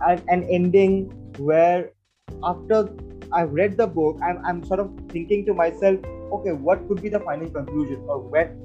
an, 0.10 0.22
an 0.36 0.44
ending 0.58 0.98
where 1.38 1.90
after 2.44 2.82
I've 3.32 3.52
read 3.52 3.78
the 3.78 3.88
book, 3.88 4.18
I'm, 4.24 4.40
I'm 4.46 4.64
sort 4.64 4.80
of 4.80 4.92
thinking 5.10 5.46
to 5.46 5.54
myself, 5.54 6.00
okay, 6.32 6.52
what 6.52 6.88
could 6.88 7.02
be 7.02 7.10
the 7.10 7.20
final 7.20 7.50
conclusion 7.50 8.04
or 8.08 8.20
where 8.20 8.56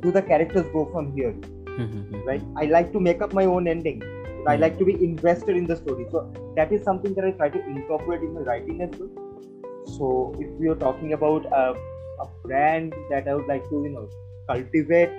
do 0.00 0.12
the 0.12 0.22
characters 0.22 0.66
go 0.72 0.84
from 0.92 1.12
here, 1.12 1.34
Mhm. 1.66 2.24
right? 2.26 2.42
I 2.56 2.66
like 2.66 2.92
to 2.92 3.00
make 3.00 3.22
up 3.22 3.32
my 3.32 3.44
own 3.44 3.68
ending. 3.68 4.02
I 4.46 4.54
Hmm. 4.54 4.62
like 4.62 4.78
to 4.78 4.84
be 4.84 4.94
invested 5.04 5.56
in 5.56 5.66
the 5.66 5.76
story. 5.76 6.06
So 6.10 6.26
that 6.56 6.72
is 6.72 6.82
something 6.82 7.14
that 7.14 7.24
I 7.24 7.32
try 7.32 7.48
to 7.48 7.64
incorporate 7.66 8.22
in 8.22 8.34
my 8.34 8.40
writing 8.40 8.80
as 8.82 8.90
well. 8.98 9.10
So 9.96 10.34
if 10.38 10.48
we 10.60 10.68
are 10.68 10.76
talking 10.76 11.12
about 11.12 11.46
a, 11.46 11.74
a 12.20 12.28
brand 12.44 12.94
that 13.10 13.28
I 13.28 13.34
would 13.34 13.46
like 13.48 13.68
to, 13.70 13.82
you 13.82 13.90
know, 13.90 14.08
cultivate 14.46 15.10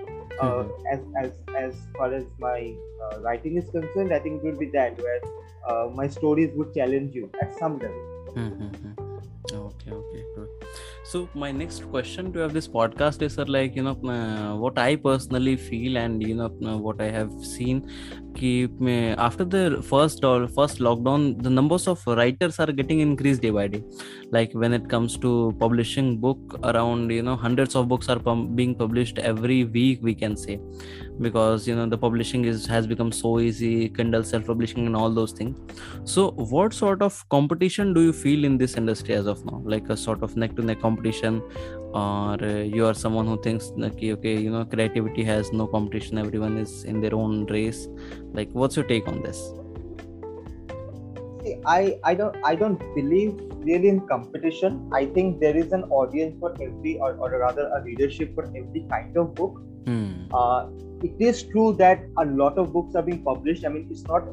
uh, 0.41 0.63
as 0.91 0.99
as 1.21 1.31
as 1.57 1.75
far 1.97 2.13
as 2.13 2.23
my 2.39 2.73
uh, 3.03 3.19
writing 3.21 3.57
is 3.57 3.69
concerned, 3.69 4.13
I 4.13 4.19
think 4.19 4.43
it 4.43 4.45
would 4.45 4.59
be 4.59 4.69
that 4.77 5.01
where 5.01 5.19
uh, 5.67 5.89
my 5.93 6.07
stories 6.07 6.55
would 6.55 6.73
challenge 6.73 7.13
you 7.13 7.29
at 7.41 7.53
some 7.59 7.77
level. 7.79 8.18
Mhm. 8.35 8.95
Okay, 9.51 9.91
okay, 9.91 10.23
good. 10.35 10.49
So 11.03 11.27
my 11.33 11.51
next 11.51 11.85
question 11.89 12.31
to 12.33 12.39
have 12.39 12.53
this 12.53 12.67
podcast 12.67 13.21
is, 13.23 13.33
sir, 13.33 13.45
like 13.45 13.75
you 13.75 13.83
know, 13.83 13.95
uh, 14.15 14.55
what 14.57 14.77
I 14.77 14.95
personally 14.95 15.55
feel 15.57 15.97
and 15.97 16.21
you 16.21 16.35
know 16.35 16.51
uh, 16.71 16.77
what 16.77 17.01
I 17.01 17.09
have 17.09 17.31
seen. 17.43 17.81
After 18.41 19.43
the 19.43 19.81
first 19.83 20.23
or 20.23 20.47
first 20.47 20.79
lockdown, 20.79 21.41
the 21.43 21.49
numbers 21.49 21.87
of 21.87 22.05
writers 22.07 22.57
are 22.59 22.71
getting 22.71 23.01
increased 23.01 23.41
day 23.41 23.49
by 23.49 23.67
day. 23.67 23.83
Like 24.31 24.53
when 24.53 24.71
it 24.73 24.89
comes 24.89 25.17
to 25.17 25.53
publishing 25.59 26.19
book, 26.19 26.57
around 26.63 27.11
you 27.11 27.21
know 27.21 27.35
hundreds 27.35 27.75
of 27.75 27.89
books 27.89 28.07
are 28.07 28.19
being 28.55 28.75
published 28.75 29.19
every 29.19 29.65
week. 29.65 29.99
We 30.01 30.15
can 30.15 30.37
say 30.37 30.59
because 31.21 31.67
you 31.67 31.75
know 31.75 31.85
the 31.85 31.97
publishing 31.97 32.45
is 32.45 32.65
has 32.65 32.87
become 32.87 33.11
so 33.11 33.39
easy 33.39 33.89
kindle 33.89 34.23
self-publishing 34.23 34.85
and 34.85 34.95
all 34.95 35.09
those 35.11 35.33
things 35.33 35.57
so 36.05 36.31
what 36.31 36.73
sort 36.73 37.01
of 37.01 37.27
competition 37.29 37.93
do 37.93 38.01
you 38.01 38.13
feel 38.13 38.45
in 38.45 38.57
this 38.57 38.75
industry 38.75 39.15
as 39.15 39.25
of 39.27 39.43
now 39.45 39.61
like 39.65 39.89
a 39.89 39.97
sort 39.97 40.23
of 40.23 40.37
neck 40.37 40.55
to 40.55 40.61
neck 40.63 40.79
competition 40.79 41.41
or 41.93 42.37
uh, 42.43 42.61
you 42.75 42.85
are 42.85 42.93
someone 42.93 43.25
who 43.25 43.41
thinks 43.41 43.71
that, 43.77 43.93
okay, 43.93 44.13
okay 44.13 44.37
you 44.37 44.51
know 44.51 44.63
creativity 44.65 45.23
has 45.23 45.51
no 45.51 45.67
competition 45.67 46.17
everyone 46.17 46.57
is 46.57 46.83
in 46.83 47.01
their 47.01 47.15
own 47.15 47.45
race 47.47 47.87
like 48.33 48.49
what's 48.51 48.75
your 48.75 48.85
take 48.85 49.07
on 49.07 49.21
this 49.23 49.53
See, 51.43 51.55
I 51.65 51.97
I 52.03 52.13
don't 52.15 52.35
I 52.43 52.55
don't 52.55 52.79
believe 52.95 53.39
really 53.63 53.89
in 53.89 54.01
competition. 54.07 54.89
I 54.93 55.05
think 55.05 55.39
there 55.39 55.55
is 55.55 55.71
an 55.71 55.83
audience 55.83 56.37
for 56.39 56.51
every, 56.61 56.97
or, 56.99 57.15
or 57.15 57.39
rather, 57.39 57.67
a 57.75 57.83
readership 57.83 58.35
for 58.35 58.45
every 58.45 58.85
kind 58.89 59.15
of 59.17 59.35
book. 59.35 59.61
hmm. 59.85 60.27
Uh, 60.33 60.67
it 61.01 61.15
is 61.19 61.43
true 61.43 61.73
that 61.75 62.01
a 62.17 62.25
lot 62.25 62.57
of 62.57 62.73
books 62.73 62.95
are 62.95 63.01
being 63.01 63.23
published. 63.23 63.65
I 63.65 63.69
mean, 63.69 63.87
it's 63.89 64.03
not 64.03 64.23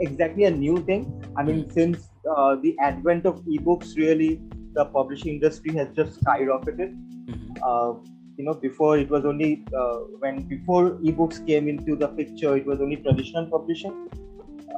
exactly 0.00 0.44
a 0.44 0.50
new 0.50 0.76
thing. 0.78 1.06
I 1.36 1.42
mean, 1.42 1.68
since 1.70 2.08
uh, 2.36 2.56
the 2.56 2.76
advent 2.80 3.26
of 3.26 3.40
ebooks, 3.56 3.96
really, 3.96 4.40
the 4.78 4.84
publishing 4.98 5.32
industry 5.34 5.74
has 5.80 5.88
just 6.00 6.20
skyrocketed. 6.24 6.92
Mhm. 7.32 7.58
Uh, 7.70 7.90
you 8.38 8.44
know, 8.46 8.54
before 8.66 8.92
it 9.02 9.10
was 9.16 9.24
only 9.32 9.50
uh, 9.82 9.96
when 10.24 10.40
before 10.54 10.82
ebooks 11.10 11.38
came 11.50 11.68
into 11.74 11.96
the 12.04 12.08
picture, 12.20 12.54
it 12.62 12.66
was 12.72 12.80
only 12.86 12.98
traditional 13.08 13.46
publishing, 13.56 13.94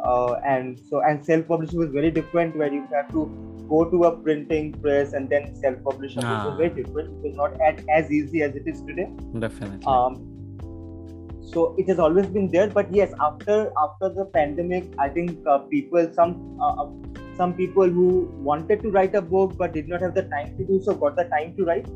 uh, 0.04 0.32
and 0.54 0.78
so 0.90 1.02
and 1.10 1.24
self-publishing 1.30 1.78
was 1.84 1.90
very 2.00 2.10
different, 2.18 2.56
where 2.62 2.72
you 2.78 2.82
have 2.96 3.08
to 3.18 3.24
go 3.72 3.80
to 3.94 4.04
a 4.08 4.12
printing 4.26 4.68
press 4.84 5.12
and 5.20 5.28
then 5.36 5.48
self-publish. 5.62 6.16
a 6.16 6.20
book. 6.20 6.30
It 6.30 6.36
Ah. 6.36 6.46
was 6.50 6.58
very 6.62 6.70
different. 6.82 7.10
It 7.16 7.26
was 7.28 7.36
not 7.42 7.60
at, 7.70 7.82
as 8.00 8.12
easy 8.18 8.42
as 8.50 8.54
it 8.60 8.70
is 8.74 8.78
today 8.90 9.08
definitely 9.46 9.90
um, 9.94 10.14
so 11.50 11.64
it 11.82 11.88
has 11.90 11.98
always 12.06 12.26
been 12.36 12.48
there 12.54 12.68
but 12.78 12.94
yes 13.00 13.12
after 13.26 13.54
after 13.82 14.08
the 14.16 14.24
pandemic 14.36 14.88
i 15.04 15.08
think 15.18 15.46
uh, 15.52 15.58
people 15.74 16.08
some 16.18 16.32
uh, 16.66 16.86
some 17.38 17.54
people 17.54 17.88
who 17.98 18.08
wanted 18.50 18.82
to 18.82 18.90
write 18.90 19.14
a 19.14 19.22
book 19.22 19.56
but 19.62 19.72
did 19.78 19.88
not 19.88 20.00
have 20.06 20.14
the 20.14 20.26
time 20.34 20.56
to 20.58 20.64
do 20.72 20.80
so 20.88 20.94
got 21.04 21.16
the 21.22 21.24
time 21.36 21.54
to 21.60 21.64
write. 21.72 21.88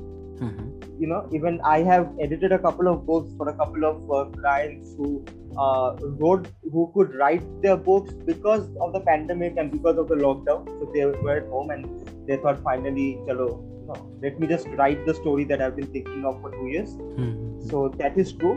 Mhm. 0.45 0.69
you 1.01 1.09
know 1.11 1.19
even 1.37 1.59
i 1.71 1.77
have 1.89 2.07
edited 2.25 2.53
a 2.57 2.59
couple 2.65 2.89
of 2.93 2.97
books 3.11 3.35
for 3.41 3.47
a 3.51 3.53
couple 3.61 3.85
of 3.89 4.11
uh, 4.17 4.23
clients 4.37 4.95
who 4.99 5.09
uh, 5.65 5.89
wrote 6.23 6.49
who 6.77 6.85
could 6.95 7.15
write 7.21 7.45
their 7.67 7.77
books 7.89 8.15
because 8.31 8.65
of 8.87 8.93
the 8.97 9.01
pandemic 9.09 9.61
and 9.63 9.71
because 9.77 10.01
of 10.03 10.09
the 10.13 10.19
lockdown. 10.23 10.67
So 10.79 10.91
they 10.95 11.05
were 11.07 11.37
at 11.37 11.47
home 11.55 11.71
and 11.77 11.87
they 12.29 12.39
thought 12.45 12.63
finally 12.69 13.07
chalo 13.29 13.49
let 14.25 14.41
me 14.43 14.51
just 14.55 14.69
write 14.81 15.05
the 15.11 15.15
story 15.21 15.45
that 15.53 15.63
i've 15.67 15.77
been 15.79 15.91
thinking 15.97 16.25
of 16.33 16.41
for 16.43 16.51
two 16.59 16.69
years. 16.75 16.97
Mhm. 16.97 17.71
so 17.71 17.89
that 18.03 18.19
is 18.25 18.33
true. 18.43 18.57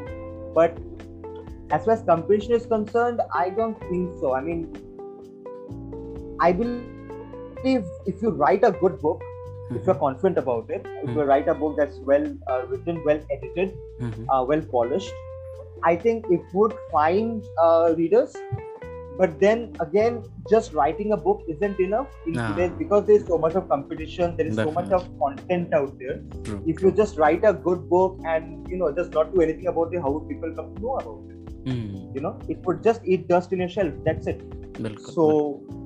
But 0.59 0.77
as 1.77 1.85
far 1.85 1.93
as 1.99 2.03
competition 2.09 2.53
is 2.61 2.65
concerned 2.73 3.21
i 3.43 3.49
don't 3.61 3.79
think 3.91 4.13
so. 4.23 4.33
I 4.39 4.41
mean 4.49 4.67
I 6.39 6.51
believe 6.51 7.85
if 8.05 8.21
you 8.21 8.29
write 8.29 8.63
a 8.63 8.71
good 8.71 8.99
book, 8.99 9.21
mm-hmm. 9.21 9.77
if 9.77 9.85
you're 9.85 9.95
confident 9.95 10.37
about 10.37 10.69
it, 10.69 10.83
mm-hmm. 10.83 11.09
if 11.09 11.15
you 11.15 11.23
write 11.23 11.47
a 11.47 11.53
book 11.53 11.75
that's 11.77 11.97
well 11.99 12.25
uh, 12.49 12.65
written, 12.67 13.03
well 13.05 13.19
edited, 13.31 13.77
mm-hmm. 14.01 14.29
uh, 14.29 14.43
well 14.43 14.61
polished, 14.61 15.11
I 15.83 15.95
think 15.95 16.25
it 16.29 16.41
would 16.53 16.73
find 16.91 17.43
uh, 17.61 17.93
readers. 17.97 18.35
But 19.17 19.39
then 19.39 19.73
again, 19.79 20.23
just 20.49 20.73
writing 20.73 21.13
a 21.13 21.17
book 21.17 21.41
isn't 21.47 21.79
enough 21.79 22.07
because 22.77 23.05
there's 23.05 23.25
so 23.25 23.37
much 23.37 23.55
of 23.55 23.69
competition. 23.69 24.35
There 24.35 24.45
is 24.45 24.57
Definitely. 24.57 24.89
so 24.89 24.89
much 24.89 24.91
of 24.91 25.19
content 25.19 25.73
out 25.73 25.97
there. 25.97 26.21
True. 26.43 26.61
If 26.67 26.81
you 26.81 26.91
just 26.91 27.17
write 27.17 27.45
a 27.45 27.53
good 27.53 27.89
book 27.89 28.19
and 28.25 28.67
you 28.69 28.75
know 28.75 28.93
just 28.93 29.11
not 29.11 29.33
do 29.33 29.39
anything 29.39 29.67
about 29.67 29.93
it, 29.93 30.01
how 30.01 30.11
would 30.11 30.27
people 30.27 30.53
come 30.53 30.75
to 30.75 30.81
know 30.81 30.95
about 30.97 31.23
it? 31.29 31.63
Mm. 31.63 32.13
You 32.13 32.21
know, 32.21 32.37
it 32.49 32.57
would 32.65 32.83
just 32.83 33.05
eat 33.05 33.29
dust 33.29 33.53
in 33.53 33.59
your 33.59 33.69
shelf. 33.69 33.93
That's 34.03 34.27
it. 34.27 34.43
So 34.99 35.84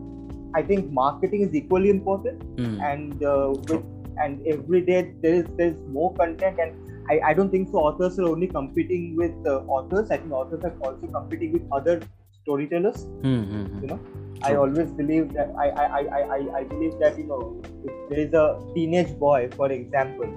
i 0.56 0.62
think 0.62 0.92
marketing 0.92 1.42
is 1.48 1.56
equally 1.56 1.90
important 1.90 2.44
Hmm. 2.60 2.80
and 2.92 3.24
uh, 3.24 3.50
with 3.70 3.84
and 4.24 4.46
every 4.54 4.82
day 4.82 5.00
there 5.24 5.36
is 5.42 5.46
there's 5.58 5.80
more 5.98 6.14
content 6.16 6.60
and 6.60 6.74
I, 7.12 7.20
I 7.30 7.34
don't 7.34 7.50
think 7.50 7.70
so 7.70 7.78
authors 7.80 8.20
are 8.20 8.28
only 8.30 8.48
competing 8.48 9.16
with 9.16 9.48
uh, 9.48 9.60
authors 9.78 10.12
i 10.12 10.18
think 10.18 10.32
authors 10.32 10.64
are 10.64 10.74
also 10.90 11.08
competing 11.08 11.54
with 11.54 11.64
other 11.72 12.02
storytellers. 12.42 13.06
Mm-hmm. 13.24 13.82
You 13.82 13.88
know, 13.88 14.00
I 14.44 14.56
always 14.56 14.92
believe 15.00 15.34
that 15.34 15.50
I 15.64 15.70
I, 15.70 15.86
I, 15.86 16.02
I, 16.20 16.22
I- 16.36 16.52
I 16.60 16.64
believe 16.64 16.94
that 17.00 17.18
you 17.18 17.26
know 17.32 17.40
if 17.88 18.10
there 18.10 18.20
is 18.26 18.34
a 18.34 18.46
teenage 18.76 19.12
boy, 19.24 19.50
for 19.56 19.72
example, 19.72 20.30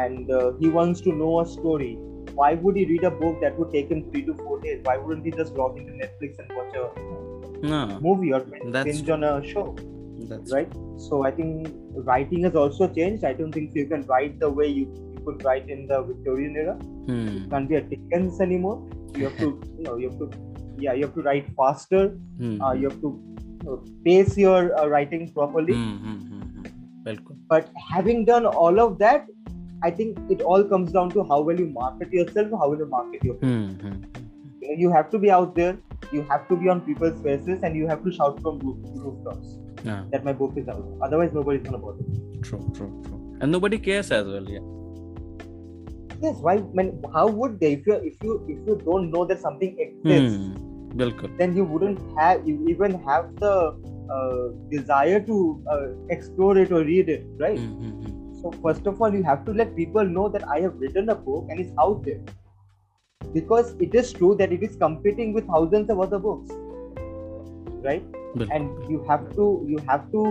and 0.00 0.30
uh, 0.30 0.52
he 0.60 0.68
wants 0.68 1.00
to 1.06 1.12
know 1.22 1.40
a 1.40 1.46
story. 1.46 1.96
Why 2.40 2.54
would 2.54 2.76
he 2.76 2.84
read 2.90 3.04
a 3.04 3.10
book 3.10 3.40
that 3.40 3.58
would 3.58 3.72
take 3.72 3.88
him 3.94 4.02
three 4.10 4.22
to 4.26 4.34
four 4.42 4.60
days? 4.60 4.80
Why 4.84 4.96
wouldn't 4.98 5.24
he 5.24 5.32
just 5.32 5.54
log 5.54 5.78
into 5.78 5.92
Netflix 6.02 6.38
and 6.38 6.52
watch 6.58 6.74
a 6.82 6.84
No, 7.62 7.98
movie 8.00 8.32
or 8.32 8.44
That's 8.66 8.84
binge 8.84 9.10
on 9.10 9.24
a 9.24 9.44
show? 9.44 9.76
that's 10.28 10.52
right? 10.52 10.72
So 10.98 11.24
I 11.24 11.30
think 11.30 11.68
writing 11.94 12.44
has 12.44 12.54
also 12.54 12.88
changed. 12.88 13.24
I 13.24 13.32
don't 13.32 13.52
think 13.52 13.74
you 13.74 13.86
can 13.86 14.02
write 14.06 14.38
the 14.38 14.50
way 14.50 14.66
you, 14.66 14.84
you 15.14 15.22
could 15.24 15.44
write 15.44 15.68
in 15.68 15.86
the 15.86 16.02
Victorian 16.02 16.56
era. 16.56 16.74
Hmm. 16.74 17.28
You 17.28 17.48
can't 17.50 17.68
be 17.68 17.76
a 17.76 17.80
Dickens 17.80 18.40
anymore. 18.40 18.86
You 19.14 19.24
have 19.24 19.38
to, 19.38 19.60
you 19.78 19.84
know, 19.84 19.96
you 19.96 20.10
have 20.10 20.18
to, 20.18 20.30
yeah, 20.78 20.92
you 20.92 21.04
have 21.04 21.14
to 21.14 21.22
write 21.22 21.46
faster. 21.56 22.08
Hmm. 22.38 22.60
Uh, 22.62 22.72
you 22.72 22.88
have 22.88 23.00
to 23.00 23.20
you 23.62 23.64
know, 23.64 23.84
pace 24.04 24.36
your 24.36 24.78
uh, 24.78 24.86
writing 24.86 25.32
properly. 25.32 25.74
Hmm, 25.74 25.96
hmm, 25.96 26.18
hmm, 26.18 26.40
hmm. 26.40 27.04
Welcome. 27.04 27.38
But 27.48 27.68
having 27.90 28.24
done 28.24 28.46
all 28.46 28.80
of 28.80 28.98
that, 28.98 29.26
I 29.82 29.90
think 29.90 30.18
it 30.30 30.42
all 30.42 30.62
comes 30.62 30.92
down 30.92 31.10
to 31.10 31.24
how 31.24 31.40
well 31.40 31.58
you 31.58 31.66
market 31.66 32.12
yourself, 32.12 32.50
how 32.50 32.68
well 32.68 32.78
you 32.78 32.86
market 32.86 33.24
your. 33.24 33.38
You 34.60 34.92
have 34.92 35.10
to 35.10 35.18
be 35.18 35.30
out 35.30 35.54
there. 35.54 35.78
You 36.12 36.22
have 36.30 36.48
to 36.48 36.56
be 36.56 36.68
on 36.68 36.80
people's 36.80 37.20
faces, 37.22 37.62
and 37.62 37.76
you 37.76 37.86
have 37.86 38.02
to 38.04 38.12
shout 38.12 38.40
from 38.42 38.58
roof, 38.60 38.78
rooftops 39.06 39.58
Yeah, 39.84 40.04
that 40.12 40.24
my 40.24 40.32
book 40.32 40.54
is 40.56 40.68
out. 40.68 40.84
Otherwise, 41.02 41.32
nobody's 41.32 41.62
gonna 41.62 41.78
bother. 41.78 42.04
true, 42.42 42.60
true, 42.76 42.90
true. 43.06 43.18
And 43.40 43.52
nobody 43.52 43.78
cares 43.78 44.10
as 44.10 44.26
well. 44.26 44.48
Yeah. 44.56 44.66
Yes, 46.22 46.36
why? 46.46 46.54
I 46.56 46.62
mean, 46.80 47.02
how 47.14 47.26
would 47.28 47.58
they? 47.60 47.72
If 47.74 47.86
you 47.86 47.94
if 48.10 48.16
you 48.22 48.34
if 48.54 48.66
you 48.70 48.74
don't 48.88 49.10
know 49.10 49.24
that 49.30 49.40
something 49.40 49.78
exists, 49.84 50.36
Hmm. 50.36 50.98
Welcome. 51.02 51.36
then 51.38 51.56
you 51.56 51.64
wouldn't 51.64 52.00
have 52.18 52.46
you 52.46 52.56
even 52.74 52.96
have 53.04 53.30
the 53.44 53.54
uh, 54.16 54.48
desire 54.74 55.20
to 55.30 55.38
uh, 55.74 55.86
explore 56.16 56.58
it 56.58 56.72
or 56.72 56.82
read 56.84 57.08
it, 57.08 57.24
right? 57.44 57.58
Hmm, 57.58 57.84
hmm, 57.84 58.04
hmm. 58.06 58.40
So 58.42 58.50
first 58.66 58.86
of 58.86 59.00
all, 59.00 59.14
you 59.14 59.22
have 59.22 59.44
to 59.46 59.52
let 59.62 59.74
people 59.76 60.04
know 60.18 60.28
that 60.28 60.46
I 60.48 60.60
have 60.66 60.74
written 60.84 61.08
a 61.10 61.14
book 61.14 61.46
and 61.48 61.60
it's 61.60 61.72
out 61.86 62.04
there, 62.04 62.20
because 63.32 63.74
it 63.80 63.94
is 63.94 64.12
true 64.12 64.34
that 64.36 64.52
it 64.52 64.62
is 64.62 64.76
competing 64.76 65.32
with 65.32 65.46
thousands 65.46 65.90
of 65.90 66.00
other 66.00 66.18
books, 66.18 66.50
right? 67.82 68.04
Welcome. 68.34 68.50
And 68.52 68.90
you 68.90 69.04
have 69.08 69.28
to 69.36 69.64
you 69.68 69.78
have 69.88 70.10
to 70.12 70.24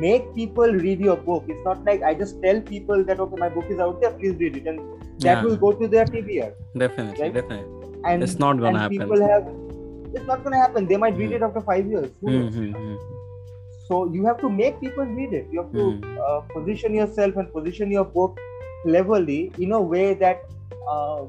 make 0.00 0.34
people 0.34 0.72
read 0.72 1.00
your 1.00 1.16
book. 1.16 1.44
It's 1.48 1.64
not 1.64 1.84
like 1.84 2.02
I 2.02 2.14
just 2.14 2.42
tell 2.42 2.60
people 2.60 3.04
that 3.04 3.20
okay, 3.20 3.36
my 3.38 3.48
book 3.48 3.66
is 3.70 3.78
out 3.78 4.00
there, 4.00 4.10
please 4.12 4.36
read 4.36 4.56
it, 4.56 4.66
and 4.66 4.80
that 5.20 5.36
Yeah. 5.38 5.42
will 5.44 5.56
go 5.56 5.72
to 5.72 5.88
their 5.88 6.04
TBR. 6.04 6.52
Definitely, 6.84 7.22
right? 7.24 7.34
definitely. 7.34 7.70
and 8.12 8.22
It's 8.24 8.38
not 8.40 8.58
gonna 8.62 8.78
happen. 8.80 8.96
people 9.02 9.22
have 9.26 9.46
it's 10.16 10.26
not 10.30 10.42
gonna 10.46 10.58
happen 10.62 10.86
they 10.88 10.96
might 11.02 11.14
read 11.20 11.30
Hmm. 11.30 11.36
it 11.36 11.44
after 11.44 11.60
five 11.68 11.86
years 11.92 12.10
Who 12.20 12.30
Hmm, 12.30 12.40
knows? 12.40 12.56
hmm, 12.56 12.72
hmm. 12.72 12.96
so 13.86 14.00
you 14.16 14.26
have 14.26 14.36
to 14.42 14.50
make 14.56 14.76
people 14.82 15.06
read 15.20 15.32
it 15.38 15.46
you 15.54 15.62
have 15.62 15.70
to 15.76 15.86
Hmm. 15.92 16.18
uh, 16.26 16.40
position 16.50 16.98
yourself 16.98 17.38
and 17.42 17.48
position 17.54 17.94
your 17.96 18.04
book 18.18 18.42
cleverly 18.82 19.38
in 19.66 19.72
a 19.78 19.80
way 19.94 20.04
that 20.24 20.44
uh, 20.96 21.22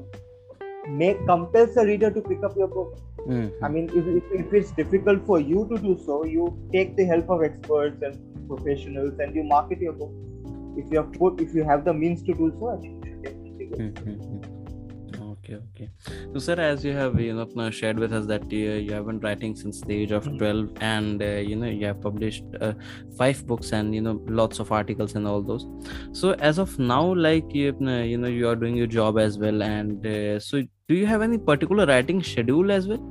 make 0.88 1.24
compels 1.26 1.74
the 1.74 1.84
reader 1.84 2.10
to 2.10 2.20
pick 2.22 2.42
up 2.42 2.56
your 2.56 2.68
book 2.68 2.96
Hmm, 3.26 3.46
i 3.60 3.68
mean 3.68 3.88
if, 4.00 4.06
if, 4.06 4.24
if 4.40 4.52
it's 4.54 4.70
difficult 4.70 5.26
for 5.26 5.40
you 5.40 5.66
to 5.70 5.78
do 5.78 5.98
so 6.06 6.24
you 6.24 6.44
take 6.72 6.94
the 6.96 7.04
help 7.04 7.28
of 7.28 7.42
experts 7.42 8.02
and 8.02 8.48
professionals 8.48 9.18
and 9.18 9.34
you 9.34 9.42
market 9.42 9.80
your 9.80 9.94
book 9.94 10.12
if 10.76 10.92
you 10.92 10.98
have 10.98 11.12
put 11.14 11.40
if 11.40 11.54
you 11.54 11.64
have 11.64 11.84
the 11.84 11.92
means 11.92 12.22
to 12.22 12.34
do 12.34 12.52
so 12.60 12.68
i 12.68 12.80
think 12.80 13.04
you 13.04 13.10
should 13.10 13.22
definitely 13.24 13.66
go. 13.66 13.76
hmm, 13.76 13.88
hmm, 14.04 14.36
hmm 14.36 14.45
Okay, 15.45 15.55
okay. 15.55 15.89
So, 16.33 16.39
sir, 16.39 16.55
as 16.59 16.83
you 16.83 16.93
have 16.93 17.19
you 17.19 17.33
know 17.33 17.47
now 17.55 17.69
shared 17.69 17.99
with 17.99 18.11
us 18.11 18.25
that 18.25 18.43
uh, 18.43 18.55
you 18.55 18.91
have 18.93 19.05
been 19.05 19.19
writing 19.19 19.55
since 19.55 19.79
the 19.81 19.93
age 20.03 20.11
of 20.19 20.25
Mhm. 20.29 20.37
twelve, 20.39 20.69
and 20.89 21.21
uh, 21.21 21.27
you 21.49 21.55
know 21.63 21.67
you 21.81 21.85
have 21.85 21.99
published 22.05 22.55
uh, 22.67 22.71
five 23.19 23.43
books 23.51 23.71
and 23.79 23.93
you 23.97 24.01
know 24.07 24.13
lots 24.41 24.63
of 24.65 24.71
articles 24.79 25.13
and 25.19 25.27
all 25.33 25.43
those. 25.51 25.67
So, 26.21 26.31
as 26.51 26.57
of 26.65 26.73
now, 26.79 27.03
like 27.27 27.53
you 27.53 27.75
know, 27.79 28.01
you 28.13 28.17
know 28.17 28.33
you 28.39 28.47
are 28.53 28.55
doing 28.65 28.75
your 28.81 28.87
job 28.97 29.19
as 29.25 29.37
well, 29.45 29.61
and 29.69 30.07
uh, 30.15 30.39
so 30.39 30.63
do 30.87 30.95
you 30.95 31.05
have 31.13 31.21
any 31.29 31.37
particular 31.51 31.85
writing 31.93 32.23
schedule 32.31 32.71
as 32.79 32.87
well? 32.87 33.05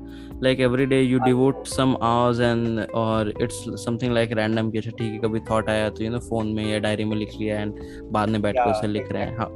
Like 0.49 0.59
every 0.69 0.87
day 0.87 1.03
you 1.03 1.21
devote 1.31 1.67
some 1.77 1.97
hours 2.11 2.39
and 2.51 2.87
or 3.05 3.33
it's 3.47 3.63
something 3.87 4.13
like 4.21 4.35
random 4.43 4.73
कि 4.73 4.79
अच्छा 4.85 4.97
ठीक 4.99 5.13
है 5.13 5.19
कभी 5.29 5.45
thought 5.53 5.69
आया 5.79 5.89
तो 5.99 6.05
you 6.09 6.11
know 6.17 6.25
phone 6.31 6.55
में 6.59 6.65
या 6.73 6.79
diary 6.89 7.05
में 7.13 7.17
लिख 7.25 7.41
लिया 7.41 7.65
and 7.65 7.83
बाद 8.19 8.29
में 8.37 8.41
बैठ 8.43 8.55
के 8.57 8.61
Yeah, 8.61 8.77
उसे 8.79 8.87
लिख 8.99 9.13
रहे 9.13 9.25
हैं 9.25 9.37
हाँ 9.39 9.51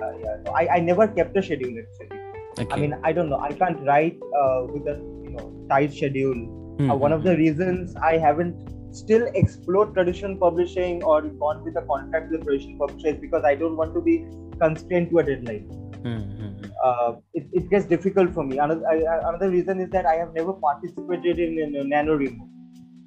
Yeah, 0.00 0.12
yeah. 0.24 0.36
No, 0.44 0.52
I, 0.52 0.68
I 0.76 0.80
never 0.80 1.06
kept 1.08 1.36
a 1.36 1.42
schedule 1.42 1.74
actually 1.82 2.22
okay 2.58 2.74
I 2.74 2.76
mean, 2.76 2.94
I 3.04 3.12
don't 3.12 3.28
know. 3.28 3.38
I 3.38 3.52
can't 3.52 3.80
write 3.86 4.18
uh, 4.42 4.64
with 4.74 4.86
a 4.88 4.96
you 5.24 5.30
know 5.36 5.66
tight 5.68 5.92
schedule. 5.92 6.38
Hmm, 6.78 6.90
Uh, 6.90 6.96
one 7.02 7.12
of 7.16 7.22
the 7.22 7.34
reasons 7.36 7.94
I 8.10 8.16
haven't 8.18 8.56
still 9.00 9.26
explored 9.40 9.92
traditional 9.96 10.36
publishing 10.44 11.02
or 11.02 11.20
gone 11.42 11.62
with 11.66 11.76
a 11.76 11.82
contract 11.90 12.30
with 12.30 12.40
a 12.40 12.44
traditional 12.44 12.78
publisher 12.82 13.08
is 13.08 13.18
because 13.24 13.44
I 13.50 13.54
don't 13.62 13.76
want 13.76 13.92
to 13.98 14.00
be 14.00 14.14
constrained 14.62 15.10
to 15.10 15.18
a 15.18 15.24
deadline. 15.30 15.66
hmm, 16.06 16.22
hmm, 16.38 16.46
hmm. 16.46 16.70
Uh, 16.88 17.12
it, 17.34 17.46
it 17.60 17.68
gets 17.74 17.86
difficult 17.92 18.32
for 18.38 18.44
me. 18.44 18.58
Another 18.58 18.88
I, 18.88 18.96
another 19.28 19.50
reason 19.50 19.80
is 19.80 19.90
that 19.90 20.06
I 20.06 20.16
have 20.22 20.32
never 20.40 20.54
participated 20.54 21.38
in, 21.48 21.58
in 21.66 21.76
a 21.82 21.84
NaNoWriMo. 21.94 22.48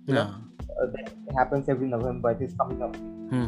You 0.08 0.16
Yeah. 0.16 0.30
uh, 0.82 0.88
that 0.96 1.12
happens 1.42 1.70
every 1.70 1.88
November. 1.88 2.32
It 2.38 2.42
is 2.50 2.54
coming 2.64 2.82
up. 2.90 2.96
Hmm, 2.96 3.46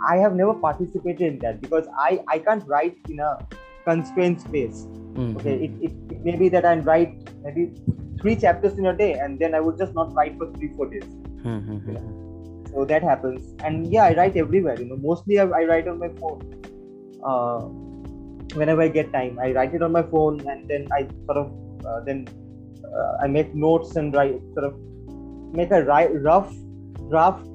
couple 0.00 0.16
of 0.16 0.32
months 0.32 0.34
back. 0.34 0.34
I 0.34 0.34
have 0.34 0.34
never 0.34 0.54
participated 0.54 1.20
in 1.20 1.38
that 1.40 1.60
because 1.60 1.86
I, 1.98 2.20
I 2.28 2.38
can't 2.38 2.66
write 2.66 2.96
in 3.08 3.20
a 3.20 3.38
constrained 3.84 4.40
space. 4.40 4.86
Hmm, 5.14 5.36
Okay, 5.36 5.64
it, 5.64 5.70
it, 5.80 5.92
it 6.10 6.24
may 6.24 6.36
be 6.36 6.48
that 6.50 6.64
I 6.64 6.76
write 6.76 7.18
maybe 7.42 7.72
three 8.20 8.36
chapters 8.36 8.78
in 8.78 8.86
a 8.86 8.96
day 8.96 9.12
and 9.12 9.38
then 9.38 9.54
I 9.54 9.60
would 9.60 9.78
just 9.78 9.94
not 9.94 10.12
write 10.14 10.36
for 10.38 10.52
three, 10.52 10.70
four 10.76 10.90
days. 10.90 11.04
hmm, 11.04 11.58
hmm, 11.58 11.76
hmm, 11.76 11.92
Yeah. 11.92 12.70
So 12.72 12.84
that 12.84 13.02
happens. 13.02 13.54
And 13.62 13.86
yeah, 13.92 14.04
I 14.04 14.14
write 14.14 14.36
everywhere. 14.36 14.80
You 14.80 14.86
know, 14.86 14.96
mostly 14.96 15.38
I, 15.38 15.44
I 15.44 15.64
write 15.64 15.86
on 15.88 15.98
my 15.98 16.08
phone. 16.08 16.40
Uh, 17.24 17.60
whenever 18.56 18.82
I 18.82 18.88
get 18.88 19.12
time, 19.12 19.38
I 19.38 19.52
write 19.52 19.74
it 19.74 19.82
on 19.82 19.92
my 19.92 20.02
phone 20.02 20.40
and 20.48 20.68
then 20.68 20.88
I 20.92 21.06
sort 21.26 21.38
of 21.38 21.52
uh, 21.86 22.00
then 22.00 22.26
uh, 22.84 23.16
I 23.22 23.28
make 23.28 23.54
notes 23.54 23.96
and 23.96 24.14
write 24.14 24.40
sort 24.54 24.64
of 24.64 24.78
make 25.52 25.70
a 25.70 25.84
ri- 25.84 26.16
rough 26.18 26.52
draft 27.10 27.46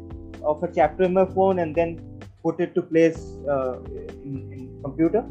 of 0.43 0.63
a 0.63 0.71
chapter 0.73 1.03
in 1.03 1.13
my 1.13 1.25
phone 1.25 1.59
and 1.59 1.75
then 1.75 1.99
put 2.43 2.59
it 2.59 2.73
to 2.75 2.81
place 2.81 3.19
uh, 3.49 3.79
in, 4.23 4.35
in 4.53 4.81
computer. 4.83 5.21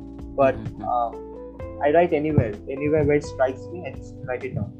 But 0.41 0.57
Mhm. 0.57 0.83
uh, 0.93 1.11
I 1.87 1.93
write 1.93 2.13
anywhere, 2.13 2.53
anywhere 2.69 3.05
where 3.05 3.17
it 3.17 3.25
strikes 3.25 3.67
me, 3.73 3.85
I 3.87 3.93
just 3.97 4.15
write 4.29 4.45
it 4.45 4.55
down. 4.55 4.71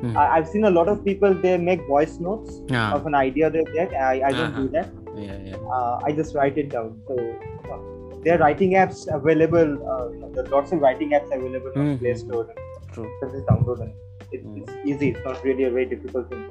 Hmm. 0.00 0.16
I, 0.16 0.24
I've 0.36 0.48
seen 0.48 0.64
a 0.64 0.70
lot 0.70 0.88
of 0.88 1.04
people 1.04 1.34
they 1.34 1.56
make 1.58 1.80
voice 1.86 2.18
notes 2.20 2.60
Yeah. 2.68 2.92
of 2.92 3.06
an 3.06 3.14
idea 3.14 3.50
they 3.50 3.64
get. 3.76 3.94
I, 3.94 4.22
I 4.28 4.32
don't 4.32 4.54
do 4.54 4.64
Uh-huh. 4.64 4.68
that. 4.72 4.88
Yeah, 5.16 5.38
yeah. 5.50 5.56
Uh, 5.76 5.98
I 6.04 6.12
just 6.12 6.34
write 6.36 6.58
it 6.58 6.68
down. 6.70 7.00
So 7.08 7.16
uh, 7.18 8.20
there 8.24 8.36
are 8.36 8.38
writing 8.44 8.72
apps 8.82 9.00
available. 9.20 9.72
Uh, 9.94 10.28
there 10.34 10.44
are 10.44 10.48
lots 10.56 10.70
of 10.72 10.80
writing 10.80 11.10
apps 11.20 11.34
available 11.38 11.72
on 11.74 11.86
Mhm. 11.86 11.98
Play 12.04 12.14
Store. 12.14 12.46
True. 12.92 13.08
Just 13.22 13.46
download 13.50 13.78
them. 13.84 13.92
It, 14.30 14.44
Mm. 14.46 14.58
It's 14.62 14.72
easy. 14.92 15.08
It's 15.10 15.24
not 15.24 15.42
really 15.44 15.64
a 15.64 15.70
very 15.70 15.86
difficult 15.86 16.28
thing. 16.30 16.46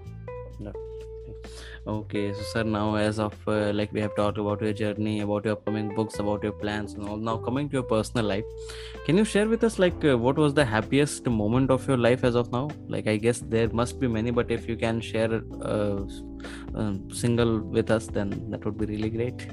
Okay, 1.87 2.33
so 2.33 2.41
sir, 2.41 2.63
now 2.63 2.95
as 2.95 3.17
of 3.17 3.33
uh, 3.47 3.71
like 3.73 3.93
we 3.93 4.01
have 4.01 4.13
talked 4.15 4.37
about 4.37 4.61
your 4.61 4.73
journey, 4.73 5.21
about 5.21 5.45
your 5.45 5.53
upcoming 5.53 5.95
books, 5.95 6.19
about 6.19 6.43
your 6.43 6.51
plans, 6.51 6.95
and 6.95 7.07
all. 7.07 7.15
Now 7.15 7.37
coming 7.37 7.69
to 7.69 7.73
your 7.77 7.83
personal 7.83 8.25
life, 8.25 8.43
can 9.05 9.17
you 9.17 9.23
share 9.23 9.47
with 9.47 9.63
us 9.63 9.79
like 9.79 10.03
uh, 10.03 10.17
what 10.17 10.37
was 10.37 10.53
the 10.53 10.65
happiest 10.65 11.25
moment 11.27 11.71
of 11.71 11.87
your 11.87 11.95
life 11.95 12.25
as 12.25 12.35
of 12.35 12.51
now? 12.51 12.67
Like 12.89 13.07
I 13.07 13.15
guess 13.15 13.39
there 13.39 13.69
must 13.69 14.01
be 14.01 14.07
many, 14.09 14.31
but 14.31 14.51
if 14.51 14.67
you 14.67 14.75
can 14.75 14.99
share 14.99 15.41
uh, 15.61 16.03
uh, 16.75 16.93
single 17.13 17.61
with 17.61 17.89
us, 17.89 18.07
then 18.07 18.35
that 18.49 18.65
would 18.65 18.77
be 18.77 18.85
really 18.85 19.09
great. 19.09 19.47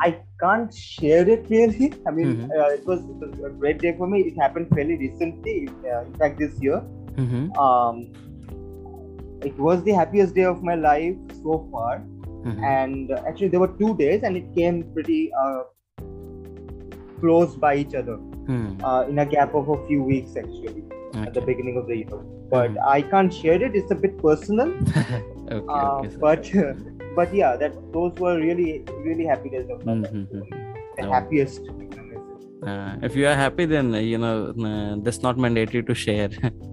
I 0.00 0.20
can't 0.40 0.74
share 0.74 1.26
it 1.26 1.46
really. 1.48 1.94
I 2.06 2.10
mean, 2.10 2.34
Mhm. 2.36 2.50
uh, 2.50 2.68
it, 2.74 2.84
was, 2.86 3.00
it 3.00 3.16
was 3.24 3.40
a 3.46 3.50
great 3.50 3.78
day 3.78 3.94
for 3.96 4.06
me. 4.06 4.20
It 4.20 4.36
happened 4.38 4.68
fairly 4.74 4.98
recently. 4.98 5.70
Uh, 5.86 6.02
in 6.02 6.14
fact, 6.14 6.38
this 6.38 6.60
year. 6.60 6.82
Mm-hmm. 7.16 7.58
Um, 7.58 8.12
it 9.44 9.58
was 9.58 9.82
the 9.84 9.92
happiest 9.92 10.34
day 10.34 10.44
of 10.44 10.62
my 10.62 10.74
life 10.74 11.16
so 11.42 11.66
far. 11.72 11.94
Mm-hmm. 12.44 12.64
and 12.68 13.10
uh, 13.16 13.18
actually 13.30 13.48
there 13.50 13.60
were 13.62 13.72
two 13.80 13.90
days 13.98 14.24
and 14.28 14.36
it 14.38 14.46
came 14.54 14.78
pretty 14.94 15.18
uh, 15.40 15.60
close 17.20 17.52
by 17.64 17.76
each 17.82 17.94
other 18.00 18.16
Hmm. 18.48 18.70
uh, 18.84 19.02
in 19.10 19.20
a 19.24 19.26
gap 19.34 19.54
of 19.60 19.68
a 19.74 19.76
few 19.86 20.02
weeks 20.08 20.32
actually 20.40 20.82
at 21.26 21.34
the 21.36 21.42
beginning 21.50 21.76
of 21.82 21.86
the 21.90 21.98
year 22.00 22.18
but 22.54 22.72
Mhm. 22.72 22.88
i 22.94 22.96
can't 23.12 23.32
share 23.42 23.60
it 23.68 23.76
it's 23.80 23.92
a 23.96 23.98
bit 24.06 24.16
personal 24.24 24.72
okay, 25.58 25.76
uh, 25.76 25.92
okay, 25.92 26.10
sir. 26.14 26.18
but 26.26 26.50
but 27.20 27.36
yeah 27.42 27.54
that 27.62 27.78
those 27.98 28.18
were 28.26 28.34
really 28.42 28.68
really 29.08 29.28
happy 29.32 29.54
days 29.54 29.70
of 29.76 29.86
my 29.90 29.96
life 30.02 30.18
Mhm. 30.18 30.42
the 30.98 31.06
Oh. 31.06 31.12
happiest 31.18 31.72
Uh, 32.70 32.90
if 33.06 33.14
you 33.18 33.24
are 33.28 33.34
happy, 33.38 33.64
then 33.70 33.86
uh, 33.92 34.00
you 34.08 34.18
know 34.24 34.34
uh, 34.66 34.90
that's 35.06 35.20
not 35.22 35.38
mandatory 35.44 35.80
to 35.86 35.94
share. 36.02 36.28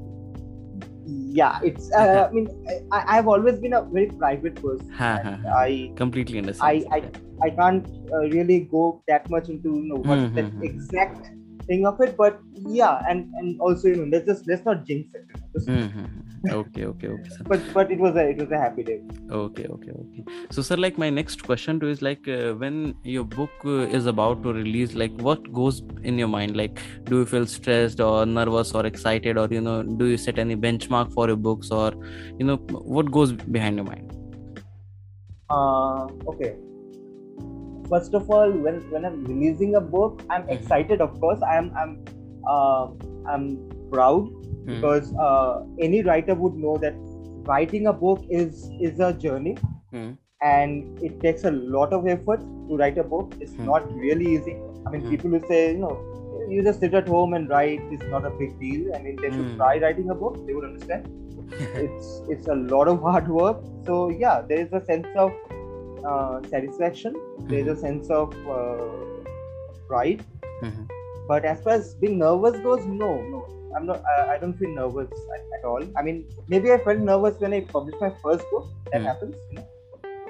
yeah 1.30 1.60
it's 1.64 1.92
uh, 1.94 2.28
i 2.30 2.32
mean 2.34 2.48
I, 2.92 3.04
i've 3.18 3.28
always 3.28 3.60
been 3.60 3.74
a 3.74 3.84
very 3.84 4.08
private 4.08 4.56
person 4.62 4.96
Ha, 4.98 5.12
ha, 5.24 5.32
and 5.32 5.42
ha. 5.44 5.54
i 5.64 5.90
Completely 5.96 6.38
understand. 6.40 6.86
I- 6.92 6.98
I- 6.98 7.12
I 7.42 7.50
can't 7.52 7.86
uh, 8.14 8.26
really 8.32 8.62
go 8.72 9.02
that 9.08 9.30
much 9.30 9.48
into 9.50 9.70
you 9.76 9.86
know 9.90 10.00
what 10.10 10.20
Mhm, 10.20 10.36
the 10.36 10.44
mhm. 10.44 10.64
exact 10.70 11.30
thing 11.70 11.86
of 11.92 12.02
it. 12.08 12.16
But 12.18 12.40
yeah, 12.80 13.02
and 13.10 13.28
and 13.42 13.60
also 13.62 13.88
you 13.94 13.98
know 14.02 14.10
let's 14.16 14.28
just 14.34 14.48
let's 14.54 14.66
not 14.72 14.86
jinx 14.92 15.10
it. 15.22 15.26
Just, 15.54 15.68
Mhm. 15.68 16.08
okay 16.58 16.86
okay 16.92 17.08
okay 17.16 17.30
sir. 17.38 17.46
But 17.54 17.66
but 17.78 17.92
it 17.98 18.00
was 18.06 18.16
a 18.24 18.28
it 18.34 18.38
was 18.44 18.52
a 18.60 18.62
happy 18.66 18.84
day. 18.92 19.00
okay 19.38 19.66
okay 19.74 19.92
okay 20.02 20.24
so 20.56 20.64
sir 20.68 20.76
like 20.84 20.96
my 21.02 21.10
next 21.16 21.44
question 21.48 21.80
to 21.82 21.90
is 21.96 22.00
like 22.08 22.28
uh, 22.36 22.54
when 22.62 22.78
your 23.16 23.26
book 23.36 23.66
uh, 23.74 23.98
is 24.00 24.08
about 24.12 24.42
to 24.46 24.54
release 24.60 24.96
like 25.02 25.20
what 25.28 25.46
goes 25.60 25.82
in 26.12 26.18
your 26.24 26.30
mind 26.36 26.58
like 26.62 26.82
do 27.12 27.20
you 27.22 27.28
feel 27.34 27.46
stressed 27.56 28.02
or 28.08 28.26
nervous 28.38 28.74
or 28.80 28.86
excited 28.92 29.42
or 29.44 29.48
you 29.58 29.62
know 29.68 29.78
do 30.04 30.08
you 30.14 30.18
set 30.28 30.40
any 30.46 30.58
benchmark 30.68 31.14
for 31.20 31.28
your 31.34 31.42
books 31.50 31.76
or 31.82 31.92
you 32.40 32.48
know 32.52 32.58
what 32.98 33.12
goes 33.20 33.36
behind 33.60 33.84
your 33.84 33.90
mind 33.92 34.16
Uh, 35.50 36.06
okay. 36.28 36.56
First 37.90 38.14
of 38.20 38.30
all, 38.30 38.52
when 38.66 38.80
when 38.94 39.06
I'm 39.10 39.18
releasing 39.26 39.76
a 39.76 39.82
book, 39.96 40.22
I'm 40.30 40.44
Mhm. 40.44 40.54
excited. 40.58 41.02
Of 41.08 41.20
course, 41.24 41.46
I'm 41.56 41.72
I'm 41.84 41.94
uh, 42.56 42.88
I'm 43.34 43.46
proud 43.92 44.28
Hmm. 44.30 44.74
because 44.74 45.14
uh, 45.28 45.52
any 45.88 46.02
writer 46.10 46.36
would 46.44 46.58
know 46.66 46.78
that 46.86 46.96
writing 47.52 47.88
a 47.92 47.94
book 48.06 48.26
is 48.42 48.66
is 48.90 49.00
a 49.10 49.12
journey 49.26 49.56
Hmm. 49.94 50.10
and 50.50 51.04
it 51.10 51.16
takes 51.24 51.46
a 51.52 51.54
lot 51.78 51.94
of 52.00 52.08
effort 52.16 52.44
to 52.70 52.78
write 52.84 52.98
a 53.06 53.08
book. 53.16 53.34
It's 53.40 53.56
Hmm. 53.58 53.66
not 53.72 53.92
really 54.06 54.30
easy. 54.36 54.56
I 54.86 54.92
mean, 54.92 55.02
Hmm. 55.02 55.10
people 55.16 55.38
who 55.38 55.42
say 55.54 55.62
you 55.72 55.80
know 55.86 55.96
you 56.52 56.62
just 56.68 56.80
sit 56.86 56.94
at 57.00 57.08
home 57.16 57.34
and 57.38 57.50
write 57.56 57.82
it's 57.96 58.08
not 58.18 58.26
a 58.34 58.36
big 58.44 58.54
deal. 58.60 58.86
I 58.98 59.02
mean, 59.08 59.18
they 59.24 59.32
should 59.38 59.50
Hmm. 59.50 59.58
try 59.64 59.74
writing 59.86 60.10
a 60.18 60.20
book. 60.26 60.38
They 60.46 60.54
would 60.60 60.70
understand 60.70 61.16
it's 61.84 62.08
it's 62.36 62.48
a 62.54 62.56
lot 62.74 62.88
of 62.92 63.02
hard 63.08 63.30
work 63.36 63.62
so 63.88 63.96
yeah 64.24 64.42
there 64.50 64.60
is 64.66 64.74
a 64.80 64.82
sense 64.90 65.08
of 65.24 65.32
uh, 66.06 66.42
satisfaction. 66.50 67.14
There 67.48 67.60
is 67.60 67.68
a 67.68 67.76
sense 67.76 68.10
of 68.10 68.34
uh, 68.48 68.78
pride. 69.88 70.24
Mhm. 70.64 70.88
but 71.30 71.46
as 71.50 71.60
far 71.66 71.74
as 71.80 71.90
being 72.02 72.16
nervous 72.20 72.56
goes 72.64 72.86
no 72.86 73.10
no. 73.34 73.40
I'm 73.78 73.86
not 73.90 74.04
i, 74.12 74.14
I 74.34 74.38
don't 74.42 74.56
feel 74.62 74.72
nervous 74.78 75.12
at, 75.36 75.44
at 75.58 75.66
all. 75.72 75.84
I 76.00 76.02
mean 76.08 76.18
maybe 76.54 76.72
i 76.76 76.78
felt 76.88 77.00
nervous 77.10 77.36
when 77.44 77.54
i 77.58 77.60
published 77.74 78.02
my 78.06 78.10
first 78.24 78.46
book. 78.54 78.66
That 78.92 79.02
Hmm. 79.02 79.08
happens 79.12 79.36
you 79.52 79.58
know. 79.60 79.68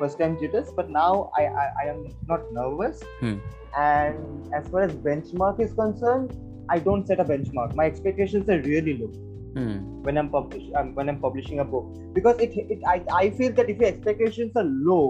First 0.01 0.19
time 0.19 0.35
jitters. 0.41 0.69
But 0.81 0.89
now 0.97 1.31
I, 1.37 1.45
I 1.63 1.65
i 1.83 1.87
am 1.93 2.03
not 2.33 2.51
nervous. 2.59 3.01
Hmm. 3.21 3.37
and 3.85 4.53
as 4.59 4.67
far 4.73 4.81
as 4.89 4.93
benchmark 5.07 5.59
is 5.65 5.73
concerned 5.79 6.31
i 6.75 6.79
don't 6.87 7.07
set 7.11 7.19
a 7.23 7.25
benchmark. 7.31 7.75
My 7.81 7.85
expectations 7.93 8.49
are 8.57 8.61
really 8.69 8.95
low. 9.01 9.11
Hmm. 9.57 9.75
when 10.07 10.17
I'm 10.21 10.29
publish 10.37 10.65
um, 10.79 10.93
when 10.99 11.09
I'm 11.11 11.19
publishing 11.27 11.59
a 11.65 11.67
book. 11.73 11.85
Because 12.19 12.39
it, 12.47 12.51
it 12.75 12.83
I, 12.95 12.97
I 13.23 13.29
feel 13.41 13.51
that 13.59 13.69
if 13.75 13.79
your 13.83 13.89
expectations 13.95 14.51
are 14.63 14.67
low 14.91 15.03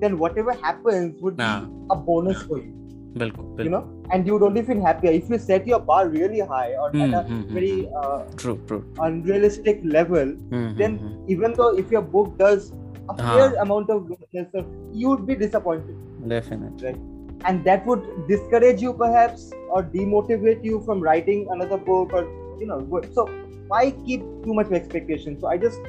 then 0.00 0.18
whatever 0.18 0.52
happens 0.52 1.20
would 1.20 1.36
nah. 1.36 1.60
be 1.60 1.66
ah. 1.90 1.94
a 1.94 1.96
bonus 1.96 2.42
for 2.42 2.58
you. 2.58 2.74
Bilkul, 3.14 3.44
bilkul. 3.56 3.64
You 3.64 3.70
know, 3.70 4.04
and 4.12 4.26
you 4.26 4.32
would 4.34 4.42
only 4.42 4.62
feel 4.62 4.80
happier 4.80 5.10
if 5.10 5.28
you 5.28 5.38
set 5.38 5.66
your 5.66 5.80
bar 5.80 6.08
really 6.08 6.40
high 6.40 6.74
or 6.74 6.90
mm, 6.92 7.06
at 7.06 7.14
a 7.14 7.26
hmm, 7.26 7.40
hmm, 7.42 7.54
very 7.54 7.82
hmm. 7.82 7.96
uh, 7.96 8.18
true, 8.36 8.60
true, 8.66 8.84
unrealistic 9.00 9.80
level. 9.82 10.34
Mm, 10.50 10.76
then 10.76 11.24
even 11.28 11.54
though 11.54 11.76
if 11.76 11.90
your 11.90 12.02
book 12.02 12.36
does 12.38 12.70
a 13.08 13.12
ah. 13.12 13.34
fair 13.34 13.54
amount 13.62 13.90
of 13.90 14.10
yourself, 14.32 14.66
you 14.92 15.08
would 15.08 15.26
be 15.26 15.34
disappointed. 15.34 15.96
Definitely. 16.28 16.86
Right? 16.86 17.00
And 17.44 17.64
that 17.64 17.86
would 17.86 18.04
discourage 18.28 18.82
you 18.82 18.92
perhaps 18.92 19.52
or 19.70 19.82
demotivate 19.82 20.64
you 20.64 20.80
from 20.84 21.00
writing 21.00 21.46
another 21.50 21.78
book 21.78 22.12
or 22.12 22.24
you 22.60 22.66
know. 22.66 23.02
So 23.12 23.26
why 23.68 23.90
keep 24.04 24.20
too 24.44 24.54
much 24.54 24.70
expectation? 24.72 25.38
So 25.40 25.46
I 25.46 25.56
just 25.56 25.80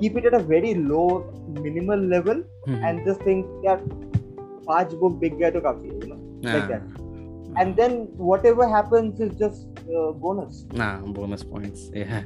keep 0.00 0.16
it 0.20 0.24
at 0.30 0.34
a 0.40 0.42
very 0.52 0.74
low 0.92 1.06
minimal 1.66 2.04
level 2.16 2.42
Hmm. 2.68 2.84
and 2.88 3.06
just 3.08 3.24
think 3.28 3.64
yeah 3.68 3.80
पांच 4.68 4.92
book 5.00 5.16
big 5.22 5.34
गया 5.38 5.50
तो 5.56 5.60
काफी 5.66 5.88
है 5.88 5.98
you 6.02 6.10
know 6.12 6.20
like 6.52 6.62
Ah. 6.62 6.68
that 6.70 7.02
and 7.62 7.76
then 7.80 7.92
whatever 8.28 8.66
happens 8.70 9.20
is 9.26 9.34
just 9.40 9.82
uh, 9.96 10.06
bonus 10.22 10.62
nah 10.80 10.92
bonus 11.18 11.44
points 11.50 11.82
yeah 12.00 12.22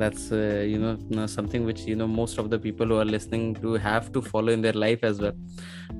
that's 0.00 0.30
uh, 0.32 0.64
you 0.72 0.78
know 0.78 1.26
something 1.26 1.64
which 1.64 1.82
you 1.86 1.96
know 1.96 2.06
most 2.06 2.38
of 2.38 2.50
the 2.50 2.58
people 2.58 2.86
who 2.86 2.96
are 3.02 3.04
listening 3.04 3.60
to 3.62 3.74
have 3.74 4.10
to 4.12 4.22
follow 4.22 4.52
in 4.52 4.60
their 4.62 4.72
life 4.84 5.00
as 5.02 5.20
well. 5.20 5.32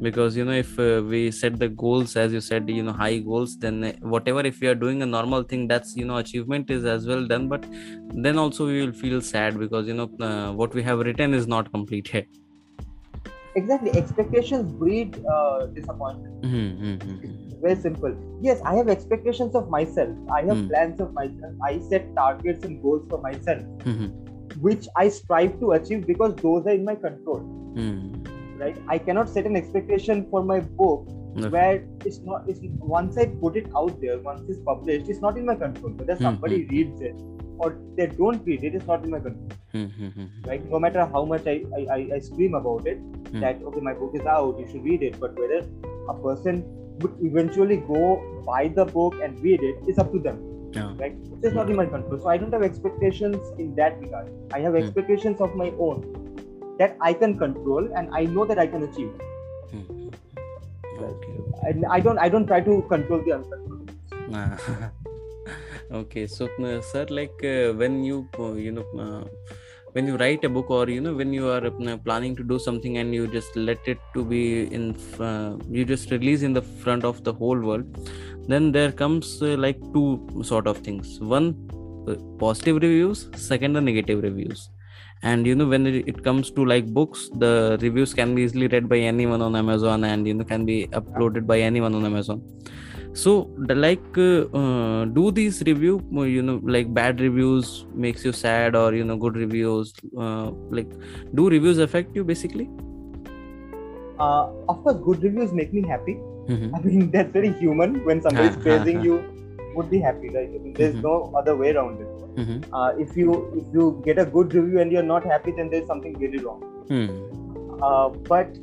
Because 0.00 0.36
you 0.36 0.44
know 0.44 0.52
if 0.52 0.78
uh, 0.78 1.02
we 1.04 1.30
set 1.30 1.58
the 1.58 1.68
goals 1.68 2.16
as 2.16 2.32
you 2.32 2.40
said 2.40 2.68
you 2.70 2.82
know 2.82 2.92
high 2.92 3.18
goals 3.18 3.56
then 3.58 3.84
uh, 3.84 3.92
whatever 4.00 4.40
if 4.46 4.60
we 4.60 4.68
are 4.68 4.74
doing 4.74 5.02
a 5.02 5.06
normal 5.06 5.42
thing 5.42 5.66
that's 5.68 5.94
you 5.96 6.04
know 6.04 6.18
achievement 6.18 6.70
is 6.70 6.84
as 6.84 7.06
well 7.06 7.26
done. 7.26 7.48
But 7.48 7.66
then 8.26 8.38
also 8.38 8.66
we 8.66 8.80
will 8.84 8.92
feel 8.92 9.20
sad 9.20 9.58
because 9.58 9.86
you 9.88 9.94
know 9.94 10.10
uh, 10.20 10.52
what 10.52 10.74
we 10.74 10.82
have 10.84 11.00
written 11.00 11.34
is 11.34 11.46
not 11.46 11.70
completed 11.72 12.26
exactly. 13.54 13.90
Expectations 13.96 14.72
breed 14.72 15.22
uh, 15.26 15.66
disappointment. 15.66 16.34
Hmm, 16.42 16.48
hmm, 16.78 16.96
hmm, 17.02 17.18
hmm. 17.22 17.47
Very 17.62 17.76
simple. 17.84 18.14
Yes 18.40 18.60
i 18.64 18.74
have 18.76 18.88
expectations 18.88 19.54
of 19.60 19.68
myself. 19.74 20.16
I 20.38 20.42
have 20.50 20.58
Hmm. 20.58 20.68
plans 20.68 21.00
of 21.00 21.12
myself. 21.12 21.52
I 21.70 21.78
set 21.90 22.08
targets 22.16 22.64
and 22.64 22.82
goals 22.82 23.06
for 23.10 23.20
myself 23.26 23.62
Hmm, 23.84 23.96
hmm, 24.00 24.08
which 24.68 24.88
i 24.96 25.08
strive 25.18 25.58
to 25.60 25.72
achieve 25.78 26.06
because 26.06 26.34
those 26.46 26.66
are 26.66 26.76
in 26.80 26.84
my 26.90 26.94
control. 27.06 27.40
Hmm. 27.78 28.24
right? 28.60 28.78
I 28.88 28.98
cannot 28.98 29.28
set 29.28 29.46
an 29.46 29.56
expectation 29.56 30.26
for 30.30 30.44
my 30.44 30.60
book 30.82 31.08
Def- 31.42 31.52
where 31.52 31.74
it's 32.10 32.18
not 32.28 32.48
it's 32.52 32.60
once 32.92 33.18
i 33.24 33.26
put 33.42 33.56
it 33.60 33.66
out 33.80 34.00
there 34.04 34.16
once 34.28 34.48
it's 34.54 34.60
published 34.70 35.08
it's 35.14 35.20
not 35.26 35.36
in 35.42 35.46
my 35.50 35.54
control. 35.64 35.92
Whether 36.00 36.16
Hmm, 36.16 36.22
somebody 36.28 36.64
reads 36.72 37.00
it 37.10 37.14
or 37.58 37.68
they 37.98 38.06
don't 38.06 38.44
read 38.50 38.64
it 38.70 38.74
it's 38.80 38.86
not 38.86 39.04
in 39.04 39.10
my 39.16 39.20
control. 39.20 39.48
Hmm, 39.74 39.84
hmm, 39.98 40.08
hmm, 40.16 40.48
right? 40.48 40.64
No 40.74 40.78
matter 40.86 41.04
how 41.14 41.24
much 41.34 41.46
i 41.54 41.56
i, 41.78 41.84
I- 41.98 42.08
I 42.16 42.18
scream 42.30 42.54
about 42.62 42.86
it 42.94 42.98
Hmm. 43.30 43.40
that 43.46 43.62
okay 43.70 43.80
my 43.90 43.94
book 44.02 44.18
is 44.22 44.26
out 44.34 44.58
you 44.64 44.66
should 44.72 44.84
read 44.90 45.02
it. 45.10 45.20
But 45.26 45.38
whether 45.44 45.60
a 46.14 46.14
person 46.26 46.62
would 47.00 47.14
eventually 47.22 47.76
go 47.76 48.04
buy 48.46 48.68
the 48.68 48.84
book 48.84 49.14
and 49.22 49.40
read 49.40 49.62
it, 49.62 49.76
is 49.86 49.98
up 49.98 50.12
to 50.12 50.18
them 50.18 50.38
yeah. 50.72 50.92
right 50.96 51.16
it's 51.42 51.54
not 51.54 51.70
in 51.70 51.76
my 51.76 51.86
control 51.86 52.18
so 52.18 52.28
i 52.28 52.36
don't 52.36 52.52
have 52.52 52.62
expectations 52.62 53.52
in 53.58 53.74
that 53.74 53.98
regard 54.00 54.30
i 54.52 54.60
have 54.60 54.74
Hmm. 54.74 54.82
expectations 54.82 55.40
of 55.40 55.54
my 55.54 55.72
own 55.78 56.02
that 56.78 56.96
i 57.00 57.12
can 57.12 57.38
control 57.38 57.88
and 57.96 58.10
i 58.12 58.24
know 58.24 58.44
that 58.44 58.58
i 58.58 58.66
can 58.66 58.82
achieve 58.82 59.10
hmm. 59.70 60.08
okay 61.10 61.36
and 61.70 61.86
i 61.86 62.00
don't 62.00 62.18
i 62.18 62.28
don't 62.28 62.46
try 62.46 62.60
to 62.60 62.82
control 62.94 63.22
the 63.28 63.32
uncontrollables 63.38 63.86
Ah. 64.34 64.90
okay 66.00 66.26
so 66.26 66.46
uh, 66.68 66.80
sir 66.90 67.06
like 67.18 67.42
uh, 67.44 67.72
when 67.82 68.04
you 68.04 68.28
uh, 68.38 68.52
you 68.52 68.72
know 68.72 68.86
uh, 69.04 69.24
when 69.92 70.06
you 70.06 70.16
write 70.16 70.44
a 70.44 70.48
book 70.48 70.70
or 70.70 70.88
you 70.88 71.00
know 71.00 71.14
when 71.14 71.32
you 71.32 71.48
are 71.48 71.64
uh, 71.66 71.96
planning 71.98 72.34
to 72.36 72.42
do 72.42 72.58
something 72.58 72.98
and 72.98 73.14
you 73.14 73.26
just 73.26 73.54
let 73.56 73.78
it 73.86 73.98
to 74.14 74.24
be 74.24 74.72
in 74.78 74.94
uh, 75.20 75.56
you 75.70 75.84
just 75.84 76.10
release 76.10 76.42
in 76.42 76.52
the 76.52 76.62
front 76.62 77.04
of 77.04 77.24
the 77.24 77.32
whole 77.32 77.58
world 77.58 77.84
then 78.48 78.72
there 78.72 78.90
comes 78.90 79.42
uh, 79.42 79.56
like 79.58 79.78
two 79.92 80.42
sort 80.42 80.66
of 80.66 80.78
things. 80.78 81.20
One 81.20 81.48
uh, 82.08 82.14
positive 82.38 82.76
reviews 82.76 83.28
second 83.36 83.74
the 83.74 83.80
negative 83.80 84.22
reviews. 84.22 84.70
And 85.22 85.46
you 85.46 85.54
know 85.54 85.66
when 85.66 85.86
it, 85.86 86.08
it 86.08 86.24
comes 86.24 86.50
to 86.52 86.64
like 86.64 86.86
books 86.86 87.28
the 87.34 87.78
reviews 87.82 88.14
can 88.14 88.34
be 88.34 88.42
easily 88.42 88.68
read 88.68 88.88
by 88.88 88.98
anyone 88.98 89.42
on 89.42 89.56
amazon 89.56 90.04
and 90.04 90.28
you 90.28 90.34
know 90.34 90.44
can 90.44 90.64
be 90.64 90.86
uploaded 90.98 91.44
by 91.44 91.58
anyone 91.58 91.92
on 91.96 92.04
amazon 92.04 92.40
so 93.12 93.50
the, 93.56 93.74
like 93.74 94.18
uh, 94.18 94.44
uh, 94.56 95.04
do 95.06 95.30
these 95.30 95.62
review 95.66 96.02
uh, 96.16 96.22
you 96.22 96.42
know 96.42 96.60
like 96.64 96.92
bad 96.94 97.20
reviews 97.20 97.86
makes 97.94 98.24
you 98.24 98.32
sad 98.32 98.76
or 98.76 98.94
you 98.94 99.04
know 99.04 99.16
good 99.16 99.36
reviews 99.36 99.92
uh, 100.18 100.50
like 100.70 100.88
do 101.34 101.48
reviews 101.48 101.78
affect 101.78 102.14
you 102.14 102.24
basically 102.24 102.68
uh, 104.18 104.46
of 104.68 104.82
course 104.82 104.96
good 105.04 105.22
reviews 105.22 105.52
make 105.52 105.72
me 105.72 105.82
happy 105.94 106.16
Mhm. 106.48 106.70
i 106.76 106.80
mean 106.84 107.10
that's 107.16 107.32
very 107.32 107.52
human 107.64 107.98
when 108.04 108.22
somebody 108.22 108.48
is 108.48 108.56
praising 108.68 109.02
you 109.08 109.18
would 109.74 109.90
be 109.90 109.98
happy 110.00 110.28
right 110.36 110.48
I 110.48 110.58
mean, 110.58 110.74
there's 110.78 110.94
Mhm. 110.94 111.02
no 111.02 111.32
other 111.40 111.56
way 111.56 111.72
around 111.74 112.00
it 112.00 112.08
Mhm. 112.42 112.56
uh, 112.72 112.90
if 113.06 113.16
you 113.16 113.34
if 113.62 113.74
you 113.78 113.84
get 114.06 114.18
a 114.18 114.26
good 114.36 114.54
review 114.60 114.80
and 114.84 114.92
you're 114.92 115.08
not 115.14 115.24
happy 115.34 115.52
then 115.58 115.70
there's 115.74 115.86
something 115.92 116.18
really 116.24 116.42
wrong 116.46 116.62
Hmm. 116.88 117.08
uh, 117.88 118.08
but 118.32 118.58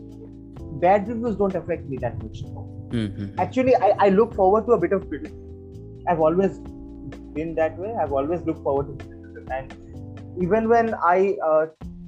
bad 0.86 1.08
reviews 1.14 1.36
don't 1.42 1.56
affect 1.62 1.90
me 1.94 1.98
that 2.06 2.22
much 2.24 2.42
Mhm. 2.92 3.34
actually 3.40 3.76
I, 3.76 3.94
I 4.00 4.10
look 4.10 4.34
forward 4.34 4.66
to 4.68 4.74
a 4.74 4.78
bit 4.80 4.94
of 4.94 5.08
criticism 5.10 5.42
i've 6.08 6.20
always 6.20 6.60
been 7.34 7.56
that 7.56 7.78
way 7.78 7.94
i've 8.02 8.14
always 8.14 8.42
looked 8.42 8.64
forward 8.64 8.88
to 8.88 9.06
criticism 9.06 9.48
and 9.52 9.74
even 10.42 10.70
when 10.70 10.94
i 11.10 11.36
uh, 11.50 11.66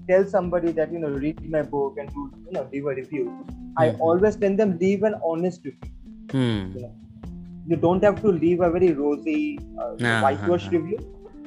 tell 0.09 0.25
somebody 0.25 0.71
that 0.71 0.91
you 0.91 0.99
know 0.99 1.09
read 1.09 1.41
my 1.49 1.61
book 1.61 1.97
and 1.97 2.09
do 2.17 2.29
you 2.45 2.51
know 2.57 2.67
leave 2.71 2.85
a 2.85 2.95
review 3.01 3.25
i 3.77 3.89
Mhm. 3.89 3.99
always 4.09 4.35
tell 4.45 4.55
them 4.61 4.77
leave 4.85 5.03
an 5.11 5.15
honest 5.31 5.65
review 5.69 5.93
Hmm. 6.31 6.63
you 7.71 7.77
don't 7.83 8.03
have 8.07 8.21
to 8.21 8.31
leave 8.31 8.61
a 8.61 8.69
very 8.71 8.91
rosy 8.93 9.59
uh, 9.81 9.91
whitewash 10.23 10.65
ah, 10.65 10.69
ah. 10.71 10.77
review 10.77 10.97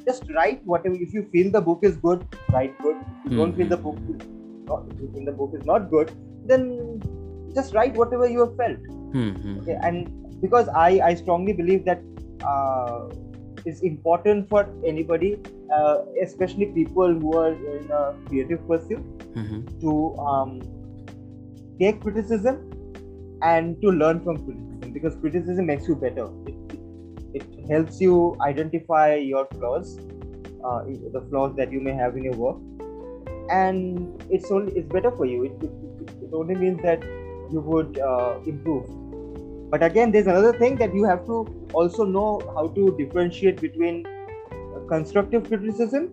just 0.06 0.30
write 0.36 0.62
whatever 0.72 0.94
if 1.06 1.12
you 1.16 1.22
feel 1.34 1.50
the 1.56 1.60
book 1.68 1.82
is 1.88 1.96
good 2.06 2.22
write 2.54 2.78
good 2.84 2.96
if 3.02 3.30
you 3.30 3.36
don't 3.40 3.56
feel 3.60 3.68
the 3.74 3.76
book 3.86 3.98
not, 4.70 4.84
if 4.90 5.00
you 5.02 5.10
feel 5.14 5.24
the 5.30 5.36
book 5.40 5.52
is 5.58 5.66
not 5.72 5.90
good 5.90 6.12
then 6.52 6.64
just 7.58 7.74
write 7.74 7.94
whatever 8.02 8.28
you 8.34 8.40
have 8.44 8.56
felt 8.62 8.78
Hmm. 9.12 9.30
Hmm. 9.44 9.58
okay 9.60 9.76
and 9.82 10.08
because 10.40 10.68
i 10.82 10.90
i 11.10 11.14
strongly 11.14 11.52
believe 11.52 11.84
that 11.84 12.02
uh, 12.52 13.08
it's 13.66 13.80
important 13.80 14.48
for 14.48 14.60
anybody 14.84 15.36
uh, 15.76 15.98
especially 16.22 16.66
people 16.66 17.12
who 17.22 17.36
are 17.36 17.52
in 17.52 17.90
a 18.02 18.04
creative 18.28 18.66
pursuit 18.68 19.04
Mhm. 19.40 19.58
to 19.82 19.92
um, 20.30 20.60
take 21.80 22.00
criticism 22.00 22.56
and 23.42 23.80
to 23.82 23.90
learn 23.90 24.20
from 24.24 24.38
criticism 24.44 24.92
because 24.92 25.16
criticism 25.16 25.66
makes 25.66 25.88
you 25.88 25.96
better 25.96 26.26
it, 26.46 26.56
it 26.74 26.80
it 27.32 27.44
helps 27.70 28.00
you 28.00 28.36
identify 28.42 29.14
your 29.14 29.46
flaws, 29.52 29.98
uh, 30.64 30.82
the 31.12 31.24
flaws 31.30 31.54
that 31.56 31.70
you 31.70 31.80
may 31.80 31.92
have 31.92 32.16
in 32.16 32.24
your 32.24 32.34
work, 32.34 32.56
and 33.50 34.20
it's 34.30 34.50
only 34.50 34.72
it's 34.72 34.88
better 34.88 35.12
for 35.12 35.26
you. 35.26 35.44
It, 35.44 35.52
it, 35.62 36.10
it 36.24 36.30
only 36.32 36.56
means 36.56 36.82
that 36.82 37.04
you 37.52 37.60
would 37.60 37.98
uh, 37.98 38.38
improve. 38.46 38.86
But 39.70 39.82
again, 39.82 40.10
there's 40.10 40.26
another 40.26 40.52
thing 40.58 40.76
that 40.76 40.94
you 40.94 41.04
have 41.04 41.24
to 41.26 41.46
also 41.72 42.04
know 42.04 42.40
how 42.54 42.68
to 42.68 42.96
differentiate 42.98 43.60
between 43.60 44.06
constructive 44.88 45.46
criticism 45.46 46.12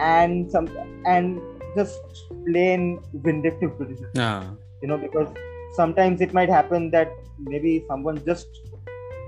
and 0.00 0.50
some 0.50 0.68
and 1.06 1.40
just 1.76 2.00
plain 2.46 3.00
vindictive 3.14 3.76
criticism. 3.76 4.10
Yeah. 4.14 4.44
You 4.80 4.88
know, 4.88 4.98
because 4.98 5.28
sometimes 5.74 6.20
it 6.20 6.32
might 6.32 6.48
happen 6.48 6.90
that 6.90 7.12
maybe 7.38 7.84
someone 7.88 8.24
just 8.24 8.46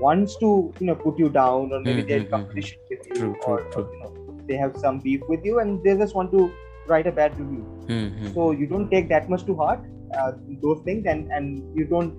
wants 0.00 0.36
to 0.36 0.72
you 0.78 0.86
know 0.86 0.94
put 0.94 1.18
you 1.18 1.28
down 1.28 1.72
or 1.72 1.80
maybe 1.80 2.02
they're 2.02 2.20
Mhm, 2.20 2.26
mhm, 2.26 2.30
competition 2.30 2.78
with 2.90 3.06
you 3.08 3.14
True, 3.14 3.36
or, 3.46 3.60
true. 3.72 3.88
you 3.92 4.00
know 4.00 4.12
they 4.48 4.56
have 4.56 4.76
some 4.76 4.98
beef 5.00 5.22
with 5.28 5.44
you 5.44 5.58
and 5.60 5.82
they 5.82 5.96
just 5.96 6.14
want 6.14 6.30
to 6.32 6.50
write 6.86 7.06
a 7.06 7.12
bad 7.18 7.38
review 7.40 7.64
Mhm. 7.88 8.34
so 8.34 8.50
you 8.50 8.66
don't 8.72 8.90
take 8.90 9.08
that 9.14 9.30
much 9.34 9.44
to 9.46 9.56
heart 9.62 9.80
uh, 10.14 10.32
those 10.62 10.80
things 10.84 11.06
and 11.06 11.30
and 11.32 11.62
you 11.74 11.84
don't 11.84 12.14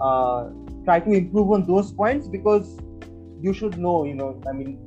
uh, 0.00 0.50
try 0.84 0.98
to 1.00 1.10
improve 1.12 1.50
on 1.52 1.66
those 1.66 1.92
points 1.92 2.28
because 2.28 2.76
you 3.40 3.52
should 3.52 3.78
know 3.78 4.04
you 4.04 4.14
know 4.14 4.40
i 4.48 4.52
mean 4.52 4.78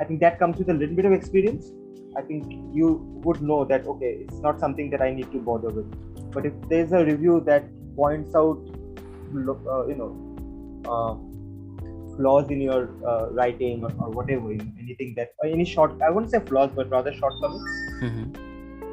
i 0.00 0.04
think 0.04 0.20
that 0.20 0.38
comes 0.38 0.58
with 0.58 0.68
a 0.70 0.74
little 0.74 0.96
bit 0.96 1.04
of 1.04 1.12
experience. 1.12 1.70
I 2.16 2.20
think 2.20 2.52
you 2.74 2.88
would 3.24 3.40
know 3.40 3.64
that 3.64 3.86
okay 3.86 4.10
it's 4.24 4.40
not 4.46 4.60
something 4.60 4.90
that 4.90 5.00
i 5.00 5.10
need 5.14 5.30
to 5.32 5.38
bother 5.38 5.68
with. 5.68 5.86
But 6.34 6.46
if 6.46 6.52
there's 6.68 6.92
a 6.92 7.04
review 7.04 7.42
that 7.46 7.64
points 7.96 8.34
out 8.34 8.58
uh, 9.74 9.86
you 9.86 9.96
know 9.96 10.10
uh, 10.88 11.14
flaws 12.16 12.50
in 12.50 12.60
your 12.60 12.90
uh, 13.06 13.30
writing 13.30 13.84
or, 13.84 13.92
or 13.98 14.10
whatever 14.10 14.52
you 14.52 14.58
know, 14.58 14.72
anything 14.80 15.14
that 15.16 15.32
or 15.38 15.46
any 15.48 15.64
short 15.64 15.92
i 16.06 16.10
wouldn't 16.10 16.30
say 16.30 16.40
flaws 16.40 16.70
but 16.74 16.90
rather 16.90 17.12
shortcomings 17.12 17.70
Mhm. 18.02 18.26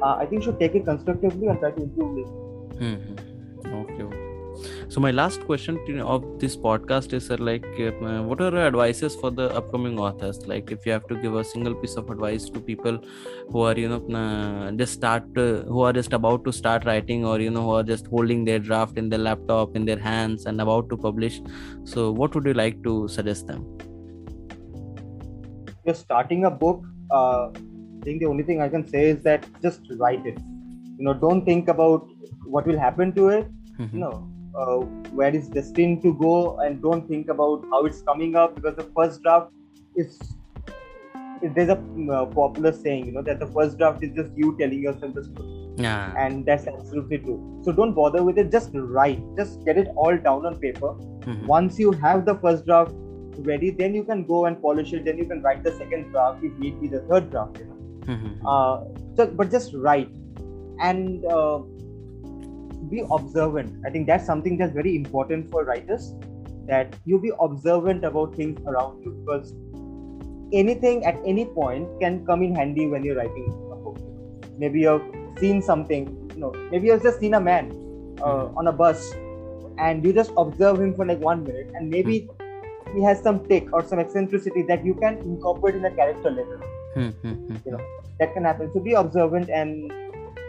uh, 0.02 0.14
i 0.18 0.24
think 0.26 0.40
you 0.40 0.46
should 0.46 0.60
take 0.60 0.74
it 0.74 0.84
constructively 0.84 1.48
and 1.48 1.58
try 1.58 1.70
to 1.70 1.82
improve 1.82 2.18
it 2.22 2.30
Mhm. 2.80 3.18
Okay, 3.80 4.02
okay. 4.02 4.26
So 4.88 5.00
my 5.00 5.10
last 5.10 5.44
question 5.46 6.00
of 6.00 6.24
this 6.40 6.56
podcast 6.56 7.12
is, 7.12 7.26
sir, 7.26 7.36
like, 7.36 7.66
uh, 7.80 8.22
what 8.22 8.40
are 8.40 8.50
your 8.50 8.66
advices 8.66 9.14
for 9.14 9.30
the 9.30 9.48
upcoming 9.60 9.98
authors? 9.98 10.40
Like, 10.46 10.70
if 10.70 10.84
you 10.84 10.92
have 10.92 11.06
to 11.08 11.16
give 11.16 11.34
a 11.34 11.44
single 11.44 11.74
piece 11.74 11.96
of 11.96 12.10
advice 12.10 12.48
to 12.50 12.60
people 12.60 12.98
who 13.50 13.60
are, 13.60 13.76
you 13.78 13.88
know, 13.88 14.00
uh, 14.22 14.72
just 14.72 14.94
start, 14.94 15.24
uh, 15.36 15.62
who 15.74 15.82
are 15.82 15.92
just 15.92 16.12
about 16.12 16.44
to 16.46 16.52
start 16.52 16.84
writing, 16.84 17.24
or 17.24 17.38
you 17.40 17.50
know, 17.50 17.62
who 17.68 17.76
are 17.82 17.86
just 17.92 18.06
holding 18.08 18.44
their 18.44 18.58
draft 18.58 18.98
in 18.98 19.08
their 19.08 19.24
laptop 19.28 19.76
in 19.76 19.84
their 19.84 20.02
hands 20.08 20.46
and 20.46 20.60
about 20.60 20.90
to 20.90 20.96
publish. 20.96 21.40
So, 21.84 22.10
what 22.10 22.34
would 22.34 22.52
you 22.52 22.54
like 22.64 22.82
to 22.90 22.96
suggest 23.08 23.46
them? 23.46 23.64
you're 25.84 25.94
starting 25.94 26.44
a 26.44 26.50
book, 26.50 26.84
uh, 27.10 27.48
I 27.48 28.04
think 28.04 28.20
the 28.20 28.26
only 28.26 28.44
thing 28.44 28.60
I 28.60 28.68
can 28.68 28.86
say 28.86 29.10
is 29.10 29.22
that 29.24 29.46
just 29.62 29.80
write 29.98 30.24
it. 30.26 30.38
You 30.98 31.04
know, 31.04 31.14
don't 31.14 31.44
think 31.44 31.68
about 31.68 32.08
what 32.56 32.66
will 32.66 32.78
happen 32.88 33.12
to 33.20 33.28
it. 33.38 33.48
Mhm. 33.78 33.92
You 33.94 34.00
know, 34.00 34.14
uh, 34.54 34.76
where 35.20 35.34
it's 35.40 35.48
destined 35.56 36.02
to 36.02 36.12
go, 36.26 36.34
and 36.66 36.82
don't 36.82 37.08
think 37.14 37.32
about 37.36 37.64
how 37.72 37.80
it's 37.90 38.02
coming 38.10 38.36
up 38.44 38.54
because 38.60 38.76
the 38.84 38.88
first 39.00 39.22
draft 39.22 39.50
is. 40.04 40.20
There's 41.42 41.70
a 41.70 41.76
uh, 42.14 42.26
popular 42.26 42.70
saying, 42.78 43.06
you 43.06 43.12
know, 43.12 43.22
that 43.22 43.38
the 43.40 43.46
first 43.52 43.78
draft 43.78 44.02
is 44.06 44.10
just 44.16 44.36
you 44.36 44.48
telling 44.58 44.82
yourself 44.86 45.14
the 45.18 45.22
story, 45.24 45.52
Yeah. 45.84 46.12
and 46.24 46.44
that's 46.48 46.66
absolutely 46.72 47.18
true. 47.26 47.36
So 47.68 47.72
don't 47.72 47.94
bother 47.98 48.22
with 48.26 48.40
it. 48.42 48.50
Just 48.56 48.74
write. 48.96 49.22
Just 49.38 49.64
get 49.68 49.78
it 49.82 49.88
all 49.96 50.18
down 50.26 50.44
on 50.50 50.58
paper. 50.64 50.90
Mhm. 50.90 51.46
Once 51.52 51.78
you 51.84 51.92
have 52.02 52.26
the 52.26 52.34
first 52.42 52.66
draft 52.66 52.92
ready, 53.50 53.70
then 53.80 53.94
you 54.00 54.04
can 54.10 54.24
go 54.32 54.44
and 54.50 54.60
polish 54.66 54.92
it. 54.98 55.06
Then 55.06 55.22
you 55.22 55.26
can 55.32 55.40
write 55.48 55.62
the 55.68 55.72
second 55.78 56.10
draft 56.16 56.44
if 56.50 56.58
need 56.64 56.80
be 56.82 56.92
the 56.96 57.00
third 57.12 57.30
draft. 57.36 57.62
You 57.62 57.68
know? 57.70 57.78
Mhm. 58.16 58.36
uh, 58.52 58.76
so, 59.16 59.26
but 59.40 59.50
just 59.58 59.74
write 59.86 60.12
and 60.90 61.24
uh, 61.38 61.58
be 62.88 63.04
observant. 63.10 63.84
I 63.86 63.90
think 63.90 64.06
that's 64.06 64.24
something 64.24 64.56
that's 64.56 64.72
very 64.72 64.96
important 64.96 65.50
for 65.50 65.64
writers. 65.64 66.14
That 66.66 66.94
you 67.04 67.18
be 67.20 67.32
observant 67.40 68.04
about 68.04 68.34
things 68.34 68.60
around 68.66 69.02
you 69.02 69.10
because 69.12 69.52
anything 70.52 71.04
at 71.04 71.16
any 71.24 71.44
point 71.44 71.88
can 72.00 72.24
come 72.26 72.42
in 72.42 72.54
handy 72.54 72.86
when 72.86 73.04
you're 73.04 73.16
writing 73.16 73.48
a 73.72 73.76
book. 73.76 73.98
Maybe 74.58 74.80
you've 74.80 75.02
seen 75.38 75.62
something, 75.62 76.06
you 76.34 76.40
know, 76.40 76.52
maybe 76.70 76.86
you've 76.88 77.02
just 77.02 77.18
seen 77.20 77.34
a 77.34 77.40
man 77.40 77.70
uh, 78.22 78.46
on 78.56 78.66
a 78.66 78.72
bus 78.72 79.12
and 79.78 80.04
you 80.04 80.12
just 80.12 80.32
observe 80.36 80.80
him 80.80 80.94
for 80.94 81.06
like 81.06 81.18
one 81.20 81.42
minute 81.44 81.70
and 81.74 81.88
maybe 81.88 82.28
he 82.94 83.02
has 83.02 83.20
some 83.22 83.46
tick 83.48 83.72
or 83.72 83.82
some 83.84 83.98
eccentricity 83.98 84.62
that 84.62 84.84
you 84.84 84.94
can 84.94 85.16
incorporate 85.18 85.74
in 85.76 85.84
a 85.84 85.90
character 85.90 86.30
later 86.30 86.60
Mhm. 86.96 87.12
Mhm. 87.22 87.64
you 87.64 87.72
know 87.72 87.80
that 88.18 88.34
can 88.34 88.44
happen 88.44 88.70
so 88.74 88.80
be 88.80 88.92
observant 88.92 89.48
and 89.48 89.92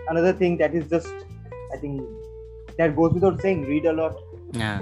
another 0.10 0.34
thing 0.34 0.58
that 0.58 0.74
is 0.74 0.90
just 0.90 1.14
i 1.72 1.78
think 1.78 2.02
that 2.78 2.96
goes 2.96 3.14
without 3.14 3.42
saying 3.42 3.64
read 3.72 3.86
a 3.86 3.94
lot 3.94 4.16
Yeah. 4.54 4.80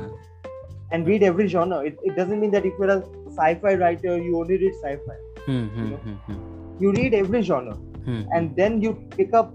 and 0.91 1.07
read 1.07 1.23
every 1.23 1.47
genre 1.47 1.79
it, 1.89 1.97
it 2.03 2.15
doesn't 2.15 2.39
mean 2.39 2.51
that 2.51 2.65
if 2.65 2.73
you're 2.79 2.89
a 2.97 3.01
sci-fi 3.37 3.73
writer 3.81 4.17
you 4.17 4.39
only 4.41 4.57
read 4.63 4.73
sci-fi 4.83 5.17
Mhm. 5.47 5.91
Mhm. 6.13 6.39
you 6.83 6.91
read 6.99 7.13
every 7.21 7.41
genre 7.49 7.75
Mhm. 7.75 8.21
and 8.35 8.55
then 8.61 8.81
you 8.87 8.93
pick 9.17 9.33
up 9.41 9.53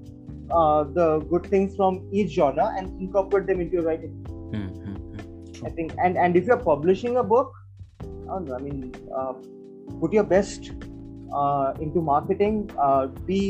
uh, 0.51 0.85
the 0.97 1.07
good 1.33 1.47
things 1.53 1.75
from 1.77 2.01
each 2.13 2.33
genre 2.39 2.67
and 2.79 3.01
incorporate 3.05 3.47
them 3.51 3.61
into 3.65 3.77
your 3.79 3.85
writing 3.91 4.15
Mhm. 4.51 5.67
i 5.69 5.71
think 5.79 5.95
and 6.07 6.19
and 6.25 6.37
if 6.41 6.47
you're 6.51 6.63
publishing 6.67 7.17
a 7.23 7.25
book 7.35 7.55
i 8.03 8.27
don't 8.33 8.49
know 8.51 8.57
i 8.59 8.63
mean 8.67 8.83
uh, 9.21 9.33
put 10.03 10.13
your 10.19 10.27
best 10.35 10.69
uh, 11.41 11.73
into 11.87 12.03
marketing 12.11 12.59
uh, 12.89 13.07
be 13.31 13.41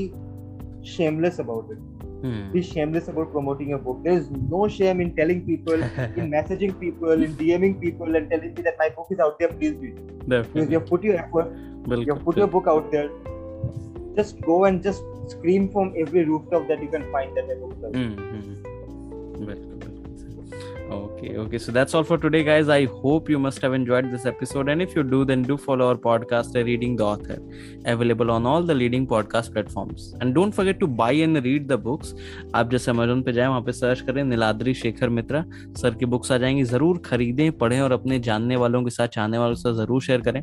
shameless 0.93 1.39
about 1.47 1.75
it 1.77 1.83
Mhm. 2.25 2.53
be 2.53 2.63
shameless 2.63 3.09
about 3.09 3.33
promoting 3.33 3.69
your 3.75 3.79
book. 3.87 3.99
There's 4.05 4.31
no 4.31 4.69
shame 4.77 5.01
in 5.01 5.15
telling 5.17 5.45
people, 5.47 5.75
in 6.23 6.31
messaging 6.35 6.79
people, 6.81 7.25
in 7.29 7.35
DMing 7.43 7.81
people, 7.81 8.17
and 8.21 8.31
telling 8.31 8.55
me 8.55 8.63
that 8.69 8.79
my 8.79 8.89
book 8.99 9.09
is 9.17 9.21
out 9.21 9.39
there. 9.39 9.49
Please 9.49 9.75
read. 9.85 9.97
Because 10.29 10.71
you've 10.71 10.87
put 10.87 11.05
your 11.05 11.17
effort, 11.17 11.53
Bilkul, 11.89 12.07
you've 12.07 12.25
put 12.25 12.37
your 12.37 12.47
book 12.47 12.67
out 12.67 12.91
there. 12.91 13.11
Just 14.17 14.41
go 14.41 14.65
and 14.65 14.83
just 14.83 15.03
scream 15.29 15.69
from 15.77 15.93
every 15.97 16.25
rooftop 16.25 16.69
that 16.69 16.83
you 16.83 16.89
can 16.89 17.11
find 17.13 17.37
that 17.37 17.47
my 17.49 17.55
book 17.55 17.73
is 17.73 17.79
Okay, 20.91 21.37
okay. 21.39 21.59
So 21.59 21.73
that's 21.73 21.95
all 21.95 22.05
for 22.05 22.19
today, 22.19 22.45
guys. 22.45 22.69
I 22.69 22.85
hope 22.85 23.29
you 23.31 23.39
must 23.39 23.61
have 23.63 23.73
enjoyed 23.73 24.11
this 24.13 24.27
episode. 24.27 24.69
And 24.69 24.83
if 24.83 24.95
you 24.95 25.03
do, 25.03 25.25
then 25.25 25.43
do 25.43 25.57
follow 25.57 25.89
our 25.89 25.97
podcast, 25.97 26.55
Reading 26.63 26.97
the 26.97 27.05
Author, 27.05 27.39
available 27.87 28.31
on 28.31 28.45
all 28.47 28.63
the 28.63 28.75
leading 28.75 29.07
podcast 29.07 29.53
platforms. 29.55 30.15
And 30.21 30.35
don't 30.35 30.53
forget 30.53 30.79
to 30.81 30.87
buy 30.87 31.13
and 31.13 31.43
read 31.43 31.69
the 31.69 31.79
books. 31.87 32.13
आप 32.55 32.71
जैसे 32.71 32.91
Amazon 32.91 33.23
पे 33.23 33.33
जाएँ 33.33 33.49
वहाँ 33.49 33.61
पे 33.63 33.73
search 33.73 34.01
करें 34.11 34.23
Niladri 34.25 34.75
Shekhar 34.83 35.09
Mitra 35.19 35.45
sir 35.81 35.95
की 36.01 36.07
books 36.15 36.33
आ 36.33 36.39
जाएँगी 36.45 36.65
ज़रूर 36.75 36.99
खरीदें 37.07 37.51
पढ़ें 37.59 37.81
और 37.81 37.93
अपने 37.93 38.19
जानने 38.29 38.57
वालों 38.65 38.83
के 38.85 38.91
साथ 38.91 39.09
चाहने 39.19 39.39
वालों 39.39 39.55
के 39.55 39.61
साथ 39.61 39.83
ज़रूर 39.83 40.03
शेयर 40.03 40.21
करें 40.29 40.43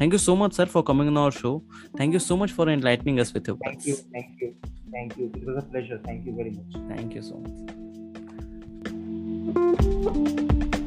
thank 0.00 0.12
you 0.12 0.18
so 0.18 0.36
much 0.44 0.56
sir 0.56 0.66
for 0.76 0.84
coming 0.88 1.08
on 1.08 1.18
our 1.22 1.30
show 1.40 1.58
thank 2.00 2.14
you 2.14 2.20
so 2.28 2.36
much 2.44 2.52
for 2.60 2.70
enlightening 2.70 3.18
us 3.18 3.32
with 3.36 3.48
your 3.48 3.58
Thank 3.66 3.90
you, 3.90 3.98
thank 4.14 4.46
you, 4.46 4.52
thank 4.96 5.18
you. 5.20 5.32
It 5.34 5.50
was 5.50 5.62
a 5.64 5.68
pleasure. 5.74 6.00
Thank 6.08 6.30
you 6.30 6.38
very 6.40 6.56
much. 6.60 6.80
Thank 6.94 7.20
you 7.20 7.28
so 7.32 7.44
much. 7.44 7.87
thank 9.54 10.74
you 10.74 10.77